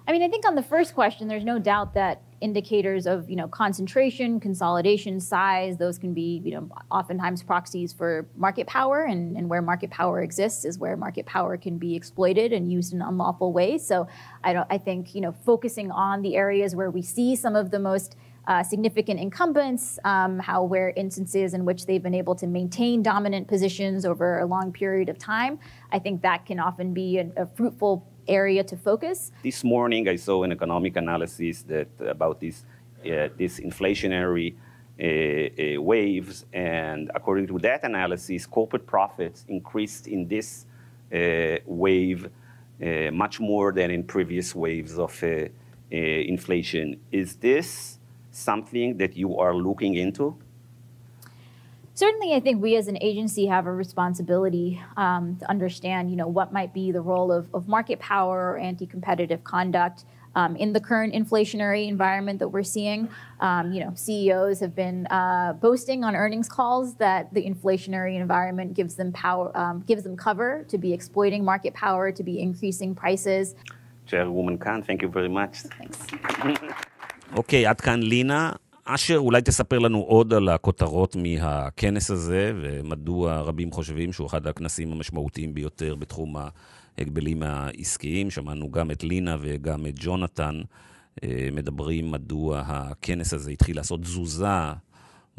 I 0.06 0.12
mean, 0.12 0.22
I 0.22 0.28
think 0.28 0.46
on 0.46 0.54
the 0.54 0.62
first 0.62 0.94
question, 0.94 1.26
there's 1.26 1.44
no 1.44 1.58
doubt 1.58 1.94
that 1.94 2.22
indicators 2.40 3.06
of 3.06 3.28
you 3.28 3.34
know 3.34 3.48
concentration, 3.48 4.38
consolidation, 4.38 5.18
size, 5.18 5.76
those 5.78 5.98
can 5.98 6.14
be 6.14 6.40
you 6.44 6.52
know 6.52 6.68
oftentimes 6.92 7.42
proxies 7.42 7.92
for 7.92 8.28
market 8.36 8.68
power, 8.68 9.02
and, 9.02 9.36
and 9.36 9.48
where 9.48 9.62
market 9.62 9.90
power 9.90 10.22
exists 10.22 10.64
is 10.64 10.78
where 10.78 10.96
market 10.96 11.26
power 11.26 11.56
can 11.56 11.76
be 11.76 11.96
exploited 11.96 12.52
and 12.52 12.70
used 12.70 12.92
in 12.92 13.02
unlawful 13.02 13.52
ways. 13.52 13.84
So 13.84 14.06
I 14.44 14.52
don't 14.52 14.66
I 14.70 14.78
think 14.78 15.12
you 15.16 15.20
know 15.20 15.32
focusing 15.32 15.90
on 15.90 16.22
the 16.22 16.36
areas 16.36 16.76
where 16.76 16.90
we 16.90 17.02
see 17.02 17.34
some 17.34 17.56
of 17.56 17.72
the 17.72 17.80
most 17.80 18.16
uh, 18.46 18.62
significant 18.62 19.20
incumbents, 19.20 19.98
um, 20.04 20.38
how 20.38 20.62
where 20.64 20.90
instances 20.96 21.54
in 21.54 21.64
which 21.64 21.86
they've 21.86 22.02
been 22.02 22.14
able 22.14 22.34
to 22.34 22.46
maintain 22.46 23.02
dominant 23.02 23.46
positions 23.48 24.04
over 24.04 24.40
a 24.40 24.46
long 24.46 24.72
period 24.72 25.08
of 25.08 25.18
time. 25.18 25.58
I 25.90 25.98
think 25.98 26.22
that 26.22 26.46
can 26.46 26.58
often 26.58 26.92
be 26.92 27.18
a, 27.18 27.30
a 27.36 27.46
fruitful 27.46 28.06
area 28.28 28.64
to 28.64 28.76
focus. 28.76 29.32
This 29.42 29.64
morning, 29.64 30.08
I 30.08 30.16
saw 30.16 30.42
an 30.42 30.52
economic 30.52 30.96
analysis 30.96 31.62
that 31.64 31.88
about 32.00 32.40
this 32.40 32.64
uh, 33.04 33.28
this 33.36 33.58
inflationary 33.58 34.54
uh, 34.54 35.04
uh, 35.04 35.82
waves, 35.82 36.44
and 36.52 37.10
according 37.14 37.48
to 37.48 37.58
that 37.58 37.82
analysis, 37.82 38.46
corporate 38.46 38.86
profits 38.86 39.44
increased 39.48 40.06
in 40.06 40.28
this 40.28 40.66
uh, 41.12 41.56
wave 41.66 42.30
uh, 42.82 43.10
much 43.10 43.40
more 43.40 43.72
than 43.72 43.90
in 43.90 44.04
previous 44.04 44.54
waves 44.54 44.98
of 44.98 45.22
uh, 45.22 45.48
inflation. 45.90 47.00
Is 47.10 47.36
this 47.36 47.98
something 48.32 48.96
that 48.96 49.16
you 49.16 49.38
are 49.38 49.54
looking 49.54 49.94
into? 49.94 50.36
Certainly, 51.94 52.34
I 52.34 52.40
think 52.40 52.62
we 52.62 52.76
as 52.76 52.88
an 52.88 52.96
agency 53.02 53.46
have 53.46 53.66
a 53.66 53.72
responsibility 53.72 54.82
um, 54.96 55.36
to 55.36 55.50
understand, 55.50 56.10
you 56.10 56.16
know, 56.16 56.26
what 56.26 56.52
might 56.52 56.72
be 56.72 56.90
the 56.90 57.02
role 57.02 57.30
of, 57.30 57.54
of 57.54 57.68
market 57.68 58.00
power 58.00 58.52
or 58.52 58.58
anti-competitive 58.58 59.44
conduct 59.44 60.04
um, 60.34 60.56
in 60.56 60.72
the 60.72 60.80
current 60.80 61.12
inflationary 61.12 61.88
environment 61.88 62.38
that 62.38 62.48
we're 62.48 62.62
seeing. 62.62 63.10
Um, 63.40 63.72
you 63.72 63.80
know, 63.84 63.92
CEOs 63.94 64.60
have 64.60 64.74
been 64.74 65.06
uh, 65.08 65.52
boasting 65.60 66.02
on 66.02 66.16
earnings 66.16 66.48
calls 66.48 66.94
that 66.94 67.32
the 67.34 67.44
inflationary 67.44 68.18
environment 68.18 68.72
gives 68.72 68.94
them 68.94 69.12
power, 69.12 69.54
um, 69.56 69.84
gives 69.86 70.02
them 70.02 70.16
cover 70.16 70.64
to 70.68 70.78
be 70.78 70.94
exploiting 70.94 71.44
market 71.44 71.74
power, 71.74 72.10
to 72.10 72.22
be 72.22 72.40
increasing 72.40 72.94
prices. 72.94 73.54
Chairwoman 74.06 74.56
Khan, 74.56 74.82
thank 74.82 75.02
you 75.02 75.08
very 75.08 75.28
much. 75.28 75.58
Thanks. 75.58 76.06
אוקיי, 77.36 77.66
עד 77.66 77.80
כאן 77.80 78.02
לינה. 78.02 78.52
אשר, 78.84 79.16
אולי 79.16 79.42
תספר 79.42 79.78
לנו 79.78 79.98
עוד 79.98 80.32
על 80.32 80.48
הכותרות 80.48 81.16
מהכנס 81.16 82.10
הזה, 82.10 82.52
ומדוע 82.62 83.40
רבים 83.40 83.70
חושבים 83.70 84.12
שהוא 84.12 84.26
אחד 84.26 84.46
הכנסים 84.46 84.92
המשמעותיים 84.92 85.54
ביותר 85.54 85.94
בתחום 85.94 86.36
ההגבלים 86.98 87.42
העסקיים. 87.42 88.30
שמענו 88.30 88.70
גם 88.70 88.90
את 88.90 89.04
לינה 89.04 89.36
וגם 89.40 89.86
את 89.86 89.94
ג'ונתן 89.96 90.60
מדברים 91.52 92.10
מדוע 92.10 92.62
הכנס 92.66 93.34
הזה 93.34 93.50
התחיל 93.50 93.76
לעשות 93.76 94.02
תזוזה 94.02 94.46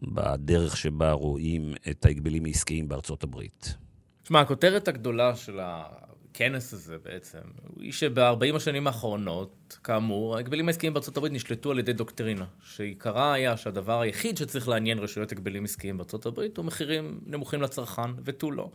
בדרך 0.01 0.77
שבה 0.77 1.12
רואים 1.12 1.73
את 1.89 2.06
ההגבלים 2.06 2.45
העסקיים 2.45 2.88
בארצות 2.88 3.23
הברית. 3.23 3.75
תשמע, 4.23 4.41
הכותרת 4.41 4.88
הגדולה 4.88 5.36
של 5.36 5.60
הכנס 6.34 6.74
הזה 6.74 6.98
בעצם, 7.04 7.39
היא 7.80 7.91
שב-40 7.91 8.56
השנים 8.56 8.88
האחרונות, 8.88 9.78
כאמור, 9.84 10.36
ההגבלים 10.36 10.67
העסקיים 10.67 10.93
הברית 11.17 11.34
נשלטו 11.34 11.72
על 11.72 11.80
ידי 11.80 11.93
דוקטרינה, 11.93 12.46
שעיקרה 12.63 13.34
היה 13.34 13.58
שהדבר 13.58 14.02
היחיד 14.02 14.38
שצריך 14.38 14.67
לעניין 14.67 15.00
רשויות 15.00 15.32
הגבלים 15.32 15.63
עסקיים 15.63 16.00
הברית 16.26 16.58
הוא 16.58 16.65
מחירים 16.65 17.19
נמוכים 17.26 17.62
לצרכן 17.62 18.12
ותו 18.24 18.52
לא. 18.52 18.69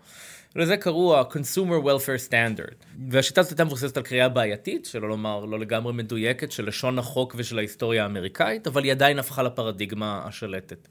לזה 0.57 0.77
קראו 0.77 1.17
ה-Consumer 1.17 1.85
Welfare 1.85 2.31
Standard. 2.31 2.85
והשיטה 3.11 3.41
הזאת 3.41 3.53
הייתה 3.53 3.65
מבוססת 3.65 3.97
על 3.97 4.03
קריאה 4.03 4.29
בעייתית, 4.29 4.87
שלא 4.87 5.09
לומר 5.09 5.45
לא 5.45 5.59
לגמרי 5.59 5.93
מדויקת, 5.93 6.53
של 6.53 6.69
לשון 6.69 6.99
החוק 6.99 7.35
ושל 7.39 7.59
ההיסטוריה 7.59 8.03
האמריקאית, 8.03 8.67
אבל 8.67 8.85
היא 8.85 8.93
עדיין 8.93 9.19
הפכה 9.19 9.43
לפרדיגמה 9.43 10.23
השלטת. 10.25 10.89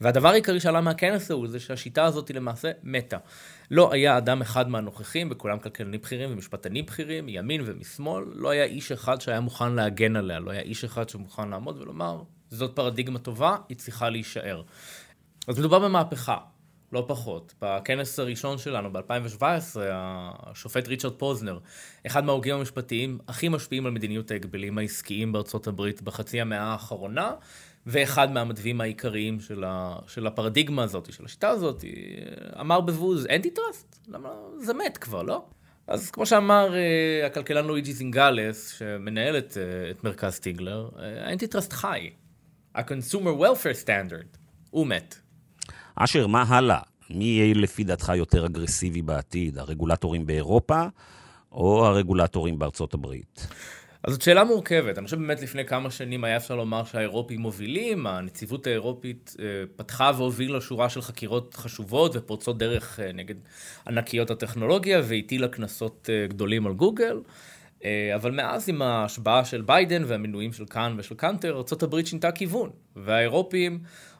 והדבר 0.00 0.28
העיקרי 0.28 0.60
שעלה 0.60 0.80
מהכנס 0.80 1.30
ההוא 1.30 1.48
זה 1.48 1.60
שהשיטה 1.60 2.04
הזאת 2.04 2.30
למעשה 2.30 2.70
מתה. 2.82 3.18
לא 3.70 3.92
היה 3.92 4.18
אדם 4.18 4.42
אחד 4.42 4.68
מהנוכחים, 4.68 5.28
וכולם 5.30 5.58
כלכלנים 5.58 6.00
בכירים 6.00 6.32
ומשפטנים 6.32 6.86
בכירים, 6.86 7.26
מימין 7.26 7.60
ומשמאל, 7.64 8.24
לא 8.34 8.50
היה 8.50 8.64
איש 8.64 8.92
אחד 8.92 9.20
שהיה 9.20 9.40
מוכן 9.40 9.72
להגן 9.72 10.16
עליה, 10.16 10.40
לא 10.40 10.50
היה 10.50 10.60
איש 10.60 10.84
אחד 10.84 11.08
שמוכן 11.08 11.48
לעמוד 11.48 11.80
ולומר, 11.80 12.22
זאת 12.50 12.76
פרדיגמה 12.76 13.18
טובה, 13.18 13.56
היא 13.68 13.76
צריכה 13.76 14.10
להישאר. 14.10 14.62
אז 15.48 15.58
מדובר 15.58 15.78
במהפכה, 15.78 16.36
לא 16.92 17.04
פחות. 17.08 17.54
בכנס 17.62 18.18
הראשון 18.18 18.58
שלנו, 18.58 18.92
ב-2017, 18.92 19.42
השופט 19.82 20.88
ריצ'רד 20.88 21.12
פוזנר, 21.12 21.58
אחד 22.06 22.24
מההוגים 22.24 22.54
המשפטיים 22.54 23.18
הכי 23.28 23.48
משפיעים 23.48 23.86
על 23.86 23.92
מדיניות 23.92 24.30
ההגבלים 24.30 24.78
העסקיים 24.78 25.32
בארצות 25.32 25.66
הברית 25.66 26.02
בחצי 26.02 26.40
המאה 26.40 26.62
האחרונה, 26.62 27.32
ואחד 27.86 28.32
מהמתווים 28.32 28.80
העיקריים 28.80 29.40
של, 29.40 29.64
ה, 29.64 29.96
של 30.06 30.26
הפרדיגמה 30.26 30.82
הזאת, 30.82 31.12
של 31.12 31.24
השיטה 31.24 31.48
הזאת, 31.48 31.84
אמר 32.60 32.80
בבוז, 32.80 33.26
antitrust, 33.26 33.98
למה 34.08 34.28
זה 34.58 34.74
מת 34.74 34.96
כבר, 34.98 35.22
לא? 35.22 35.44
אז 35.86 36.10
כמו 36.10 36.26
שאמר 36.26 36.68
אה, 36.72 37.26
הכלכלן 37.26 37.66
לואיג'י 37.66 37.92
זינגלס, 37.92 38.78
שמנהל 38.78 39.38
את, 39.38 39.52
אה, 39.52 39.90
את 39.90 40.04
מרכז 40.04 40.38
סטיגלר, 40.38 40.88
ה 40.96 41.06
anti 41.06 41.44
אה, 41.44 41.48
trust 41.48 41.72
חי. 41.72 42.10
ה 42.74 42.81
consumer 42.81 43.40
welfare 43.40 43.84
standard, 43.84 44.38
הוא 44.70 44.86
מת. 44.86 45.14
אשר, 45.94 46.26
מה 46.26 46.42
הלאה? 46.42 46.80
מי 47.10 47.24
יהיה 47.24 47.54
לפי 47.54 47.84
דעתך 47.84 48.12
יותר 48.16 48.46
אגרסיבי 48.46 49.02
בעתיד? 49.02 49.58
הרגולטורים 49.58 50.26
באירופה 50.26 50.82
או 51.52 51.86
הרגולטורים 51.86 52.58
בארצות 52.58 52.94
הברית? 52.94 53.46
אז 54.06 54.12
זאת 54.12 54.22
שאלה 54.22 54.44
מורכבת. 54.44 54.98
אני 54.98 55.04
חושב 55.04 55.18
באמת 55.18 55.42
לפני 55.42 55.64
כמה 55.64 55.90
שנים 55.90 56.24
היה 56.24 56.36
אפשר 56.36 56.56
לומר 56.56 56.84
שהאירופים 56.84 57.40
מובילים, 57.40 58.06
הנציבות 58.06 58.66
האירופית 58.66 59.36
אה, 59.38 59.44
פתחה 59.76 60.10
והובילה 60.16 60.60
שורה 60.60 60.88
של 60.88 61.02
חקירות 61.02 61.54
חשובות 61.54 62.16
ופורצות 62.16 62.58
דרך 62.58 63.00
אה, 63.00 63.12
נגד 63.12 63.34
ענקיות 63.86 64.30
הטכנולוגיה 64.30 65.00
והטילה 65.04 65.48
קנסות 65.48 66.10
אה, 66.12 66.26
גדולים 66.26 66.66
על 66.66 66.72
גוגל. 66.72 67.20
אבל 68.14 68.30
מאז 68.30 68.68
עם 68.68 68.82
ההשבעה 68.82 69.44
של 69.44 69.62
ביידן 69.62 70.02
והמינויים 70.06 70.52
של 70.52 70.64
קאן 70.64 70.94
ושל 70.98 71.14
קאנטר, 71.14 71.56
ארה"ב 71.56 72.04
שינתה 72.04 72.32
כיוון. 72.32 72.70
והאירופים 72.96 73.78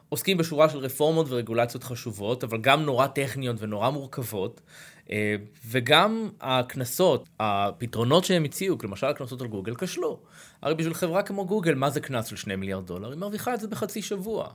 עוסקים 0.09 0.37
בשורה 0.37 0.69
של 0.69 0.77
רפורמות 0.77 1.25
ורגולציות 1.29 1.83
חשובות, 1.83 2.43
אבל 2.43 2.57
גם 2.57 2.81
נורא 2.83 3.07
טכניות 3.07 3.55
ונורא 3.59 3.89
מורכבות. 3.89 4.61
אה, 5.11 5.35
וגם 5.65 6.29
הקנסות, 6.41 7.29
הפתרונות 7.39 8.25
שהם 8.25 8.43
הציעו, 8.43 8.77
למשל 8.83 9.07
הקנסות 9.07 9.41
על 9.41 9.47
גוגל, 9.47 9.75
כשלו. 9.75 10.19
הרי 10.61 10.75
בשביל 10.75 10.93
חברה 10.93 11.23
כמו 11.23 11.45
גוגל, 11.45 11.75
מה 11.75 11.89
זה 11.89 11.99
קנס 11.99 12.25
של 12.25 12.35
2 12.35 12.59
מיליארד 12.59 12.85
דולר? 12.87 13.11
היא 13.11 13.19
מרוויחה 13.19 13.53
את 13.53 13.59
זה 13.59 13.67
בחצי 13.67 14.01
שבוע. 14.01 14.49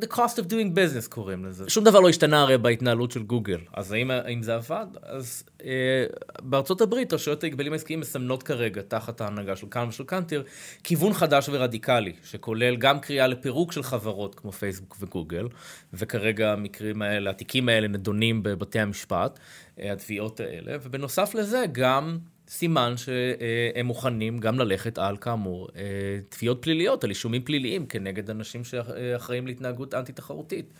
The 0.00 0.06
cost 0.06 0.38
of 0.38 0.46
doing 0.50 0.74
business 0.74 1.08
קוראים 1.08 1.44
לזה. 1.44 1.70
שום 1.70 1.84
דבר 1.84 2.00
לא 2.00 2.08
השתנה 2.08 2.42
הרי 2.42 2.58
בהתנהלות 2.58 3.10
של 3.10 3.22
גוגל. 3.22 3.58
אז 3.74 3.92
האם, 3.92 4.10
האם 4.10 4.42
זה 4.42 4.54
עבד? 4.54 4.86
אז 5.02 5.44
אה, 5.64 6.04
בארצות 6.42 6.80
הברית 6.80 7.12
רשויות 7.12 7.44
ההגבלים 7.44 7.72
העסקיים 7.72 8.00
מסמנות 8.00 8.42
כרגע, 8.42 8.82
תחת 8.82 9.20
ההנהגה 9.20 9.56
של 9.56 9.66
קאם 9.68 9.88
ושל 9.88 10.04
קאנטר, 10.04 10.42
כיוון 10.84 11.12
חדש 11.12 11.48
ורדיקלי, 11.52 12.12
שכולל 12.24 12.76
גם 12.76 13.00
קריאה 13.00 13.26
לפירוק 13.26 13.72
של 13.72 13.82
חברות 13.82 14.34
כמו 14.34 14.52
פייסבוק 14.52 14.96
וגוגל, 15.00 15.48
וכרגע 15.92 16.52
המקרים 16.52 17.02
האלה, 17.02 17.30
התיקים 17.30 17.68
האלה 17.68 17.88
נדונים 17.88 18.42
בבתי 18.42 18.80
המשפט, 18.80 19.38
אה, 19.80 19.92
התביעות 19.92 20.40
האלה, 20.40 20.76
ובנוסף 20.82 21.34
לזה 21.34 21.64
גם 21.72 22.18
סימן 22.48 22.94
שהם 22.96 23.86
מוכנים 23.86 24.38
גם 24.38 24.58
ללכת 24.58 24.98
על, 24.98 25.16
כאמור, 25.16 25.68
אה, 25.76 25.82
תביעות 26.28 26.62
פליליות, 26.62 27.04
על 27.04 27.10
אישומים 27.10 27.42
פליליים 27.42 27.86
כנגד 27.86 28.30
אנשים 28.30 28.64
שאחראים 28.64 29.46
להתנהגות 29.46 29.94
אנטי-תחרותית. 29.94 30.72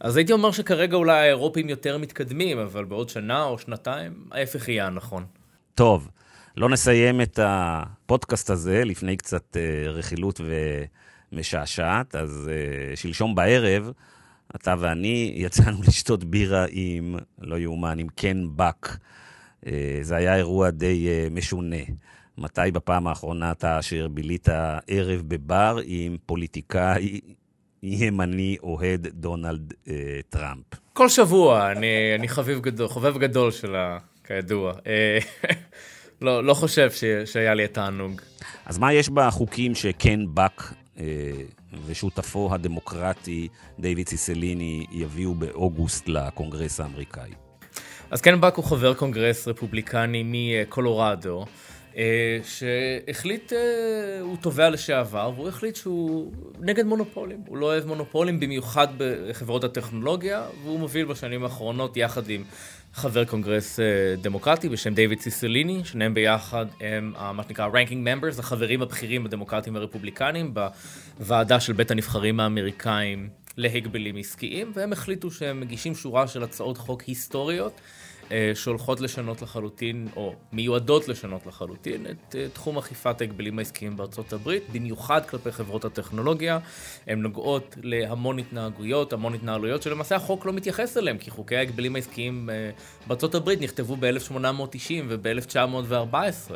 אז 0.00 0.16
הייתי 0.16 0.32
אומר 0.32 0.50
שכרגע 0.50 0.96
אולי 0.96 1.18
האירופים 1.18 1.68
יותר 1.68 1.98
מתקדמים, 1.98 2.58
אבל 2.58 2.84
בעוד 2.84 3.08
שנה 3.08 3.44
או 3.44 3.58
שנתיים, 3.58 4.12
ההפך 4.32 4.68
יהיה 4.68 4.86
הנכון. 4.86 5.24
טוב, 5.74 6.10
לא 6.56 6.68
נסיים 6.68 7.20
את 7.20 7.38
הפודקאסט 7.42 8.50
הזה 8.50 8.84
לפני 8.84 9.16
קצת 9.16 9.56
אה, 9.56 9.90
רכילות 9.90 10.40
ומשעשעת, 11.32 12.14
אז 12.14 12.50
אה, 12.52 12.96
שלשום 12.96 13.34
בערב 13.34 13.90
אתה 14.56 14.74
ואני 14.78 15.32
יצאנו 15.36 15.82
לשתות 15.88 16.24
בירה 16.24 16.66
עם, 16.70 17.16
לא 17.40 17.58
יאומן, 17.58 17.98
עם 17.98 18.08
קן 18.08 18.44
בק. 18.56 18.88
אה, 18.90 18.96
זה 20.02 20.16
היה 20.16 20.36
אירוע 20.36 20.70
די 20.70 21.08
אה, 21.08 21.28
משונה. 21.30 21.76
מתי 22.38 22.70
בפעם 22.72 23.06
האחרונה 23.06 23.50
אתה 23.50 23.78
אשר 23.78 24.08
בילית 24.08 24.48
ערב 24.86 25.22
בבר 25.28 25.78
עם 25.84 26.16
פוליטיקאי 26.26 27.20
ימני 27.82 28.56
אוהד 28.62 29.06
דונלד 29.06 29.74
אה, 29.88 29.94
טראמפ? 30.28 30.64
כל 30.92 31.08
שבוע, 31.08 31.72
אני, 31.72 32.14
אני 32.18 32.28
חביב 32.28 32.60
גדול, 32.60 32.88
חובב 32.88 33.18
גדול 33.18 33.50
שלה, 33.50 33.98
כידוע. 34.24 34.72
אה, 34.86 35.18
לא, 36.22 36.44
לא 36.44 36.54
חושב 36.54 36.90
ש, 36.90 37.04
שהיה 37.24 37.54
לי 37.54 37.64
התענוג. 37.64 38.20
אז 38.66 38.78
מה 38.78 38.92
יש 38.92 39.08
בחוקים 39.08 39.74
שקן 39.74 40.24
בק 40.34 40.62
אה, 40.98 41.04
ושותפו 41.86 42.54
הדמוקרטי 42.54 43.48
דיוויד 43.78 44.08
סיסליני 44.08 44.86
יביאו 44.92 45.34
באוגוסט 45.34 46.08
לקונגרס 46.08 46.80
האמריקאי? 46.80 47.45
אז 48.10 48.20
קן 48.20 48.40
בק 48.40 48.54
הוא 48.54 48.64
חבר 48.64 48.94
קונגרס 48.94 49.48
רפובליקני 49.48 50.22
מקולורדו. 50.26 51.44
אה, 51.96 52.38
שהחליט, 52.44 53.52
אה, 53.52 54.20
הוא 54.20 54.36
תובע 54.36 54.70
לשעבר, 54.70 55.30
והוא 55.36 55.48
החליט 55.48 55.76
שהוא 55.76 56.32
נגד 56.60 56.86
מונופולים. 56.86 57.38
הוא 57.46 57.56
לא 57.56 57.66
אוהב 57.66 57.86
מונופולים, 57.86 58.40
במיוחד 58.40 58.88
בחברות 58.96 59.64
הטכנולוגיה, 59.64 60.44
והוא 60.62 60.78
מוביל 60.78 61.04
בשנים 61.06 61.44
האחרונות 61.44 61.96
יחד 61.96 62.30
עם 62.30 62.44
חבר 62.94 63.24
קונגרס 63.24 63.80
אה, 63.80 63.84
דמוקרטי 64.22 64.68
בשם 64.68 64.94
דיוויד 64.94 65.20
סיסליני, 65.20 65.84
שניהם 65.84 66.14
ביחד 66.14 66.66
הם 66.80 67.12
מה 67.34 67.42
שנקרא 67.42 67.68
ranking 67.68 68.06
members, 68.06 68.38
החברים 68.38 68.82
הבכירים 68.82 69.26
הדמוקרטיים 69.26 69.74
והרפובליקנים 69.74 70.54
בוועדה 71.18 71.60
של 71.60 71.72
בית 71.72 71.90
הנבחרים 71.90 72.40
האמריקאים 72.40 73.28
להגבלים 73.56 74.16
עסקיים, 74.16 74.72
והם 74.74 74.92
החליטו 74.92 75.30
שהם 75.30 75.60
מגישים 75.60 75.94
שורה 75.94 76.28
של 76.28 76.42
הצעות 76.42 76.78
חוק 76.78 77.02
היסטוריות. 77.02 77.80
אה, 78.32 78.52
שהולכות 78.54 79.00
לשנות 79.00 79.42
לחלוטין, 79.42 80.08
או 80.16 80.34
מיועדות 80.52 81.08
לשנות 81.08 81.46
לחלוטין, 81.46 82.06
את 82.06 82.36
אה, 82.38 82.48
תחום 82.52 82.78
אכיפת 82.78 83.20
ההגבלים 83.20 83.58
העסקיים 83.58 83.96
בארצות 83.96 84.32
הברית, 84.32 84.62
במיוחד 84.72 85.26
כלפי 85.26 85.52
חברות 85.52 85.84
הטכנולוגיה. 85.84 86.58
הן 87.06 87.22
נוגעות 87.22 87.76
להמון 87.82 88.38
התנהגויות, 88.38 89.12
המון 89.12 89.34
התנהלויות, 89.34 89.82
שלמעשה 89.82 90.16
החוק 90.16 90.46
לא 90.46 90.52
מתייחס 90.52 90.96
אליהן, 90.96 91.18
כי 91.18 91.30
חוקי 91.30 91.56
ההגבלים 91.56 91.96
העסקיים 91.96 92.50
אה, 92.50 92.70
בארצות 93.06 93.34
הברית 93.34 93.60
נכתבו 93.60 93.96
ב-1890 93.96 95.04
וב-1914. 95.08 96.52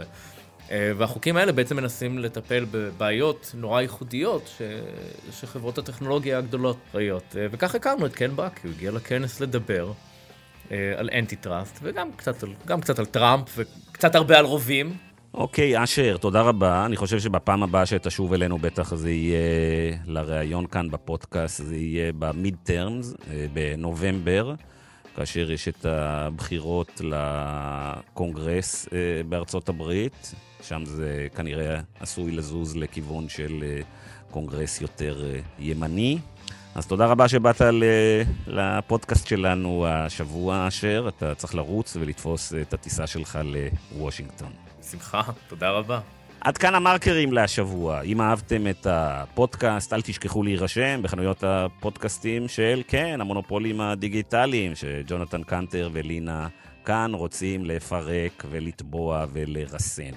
והחוקים 0.71 1.37
האלה 1.37 1.53
בעצם 1.53 1.77
מנסים 1.77 2.18
לטפל 2.18 2.66
בבעיות 2.71 3.53
נורא 3.55 3.81
ייחודיות 3.81 4.51
ש... 4.59 4.62
שחברות 5.41 5.79
הטכנולוגיה 5.79 6.39
הגדולות 6.39 6.77
ראיות. 6.95 7.37
וכך 7.51 7.75
הכרנו 7.75 8.07
את 8.07 8.14
קן 8.14 8.37
באק, 8.37 8.61
הוא 8.64 8.73
הגיע 8.77 8.91
לכנס 8.91 9.41
לדבר. 9.41 9.93
אה, 10.73 10.93
על 10.97 11.11
antitrust, 11.18 11.78
וגם 11.83 12.09
קצת, 12.16 12.45
גם 12.66 12.81
קצת 12.81 12.99
על 12.99 13.07
טראמפ, 13.07 13.45
וקצת 13.57 14.14
הרבה 14.14 14.39
על 14.39 14.45
רובים. 14.45 14.97
אוקיי, 15.35 15.85
אשר, 15.85 16.16
תודה 16.16 16.41
רבה. 16.41 16.87
אני 16.87 16.97
חושב 16.97 17.18
שבפעם 17.21 17.62
הבאה 17.62 17.87
שתשוב 17.87 18.33
אלינו 18.33 18.59
בטח 18.59 18.95
זה 18.95 19.11
יהיה 19.11 19.97
לראיון 20.07 20.66
כאן 20.66 20.91
בפודקאסט, 20.91 21.64
זה 21.64 21.77
יהיה 21.77 22.12
ב 22.18 22.57
midterms, 22.62 23.14
אה, 23.31 23.47
בנובמבר, 23.53 24.55
כאשר 25.16 25.50
יש 25.50 25.68
את 25.68 25.84
הבחירות 25.84 27.00
לקונגרס 27.04 28.88
אה, 28.92 28.98
בארצות 29.28 29.68
הברית. 29.68 30.34
שם 30.62 30.84
זה 30.84 31.26
כנראה 31.36 31.80
עשוי 32.00 32.32
לזוז 32.32 32.76
לכיוון 32.76 33.28
של 33.28 33.80
קונגרס 34.30 34.80
יותר 34.80 35.24
ימני. 35.58 36.18
אז 36.74 36.86
תודה 36.86 37.06
רבה 37.06 37.28
שבאת 37.28 37.61
לפודקאסט 38.46 39.26
שלנו 39.26 39.86
השבוע, 39.88 40.68
אשר. 40.68 41.08
אתה 41.08 41.34
צריך 41.34 41.54
לרוץ 41.54 41.96
ולתפוס 42.00 42.54
את 42.54 42.74
הטיסה 42.74 43.06
שלך 43.06 43.38
לוושינגטון. 43.92 44.52
בשמחה, 44.80 45.22
תודה 45.48 45.70
רבה. 45.70 46.00
עד 46.41 46.59
כאן 46.59 46.74
המרקרים 46.74 47.32
להשבוע. 47.32 48.01
אם 48.03 48.20
אהבתם 48.20 48.66
את 48.66 48.86
הפודקאסט, 48.91 49.93
אל 49.93 50.03
תשכחו 50.03 50.43
להירשם 50.43 51.01
בחנויות 51.03 51.45
הפודקאסטים 51.47 52.49
של, 52.49 52.82
כן, 52.88 53.20
המונופולים 53.20 53.80
הדיגיטליים, 53.80 54.74
שג'ונתן 54.74 55.43
קנטר 55.43 55.91
ולינה 55.93 56.49
כאן 56.84 57.14
רוצים 57.14 57.64
לפרק 57.64 58.45
ולתבוע 58.51 59.26
ולרסן. 59.32 60.12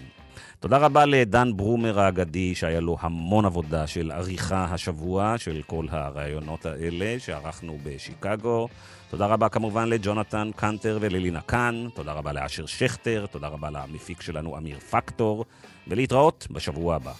תודה 0.60 0.78
רבה 0.78 1.06
לדן 1.06 1.52
ברומר 1.56 2.00
האגדי, 2.00 2.56
שהיה 2.56 2.80
לו 2.80 2.98
המון 3.00 3.46
עבודה 3.46 3.88
של 3.88 4.12
עריכה 4.12 4.66
השבוע 4.70 5.38
של 5.38 5.62
כל 5.68 5.86
הרעיונות 5.90 6.66
האלה 6.66 7.16
שערכנו 7.20 7.78
בשיקגו. 7.84 8.68
תודה 9.14 9.26
רבה 9.26 9.50
כמובן 9.50 9.90
לג'ונתן 9.90 10.50
קנטר 10.56 10.98
וללינה 11.02 11.42
קאן, 11.42 11.88
תודה 11.94 12.14
רבה 12.14 12.34
לאשר 12.34 12.66
שכטר, 12.66 13.26
תודה 13.32 13.48
רבה 13.48 13.70
למפיק 13.70 14.22
שלנו 14.22 14.58
אמיר 14.58 14.80
פקטור, 14.80 15.46
ולהתראות 15.88 16.48
בשבוע 16.52 16.96
הבא. 16.96 17.12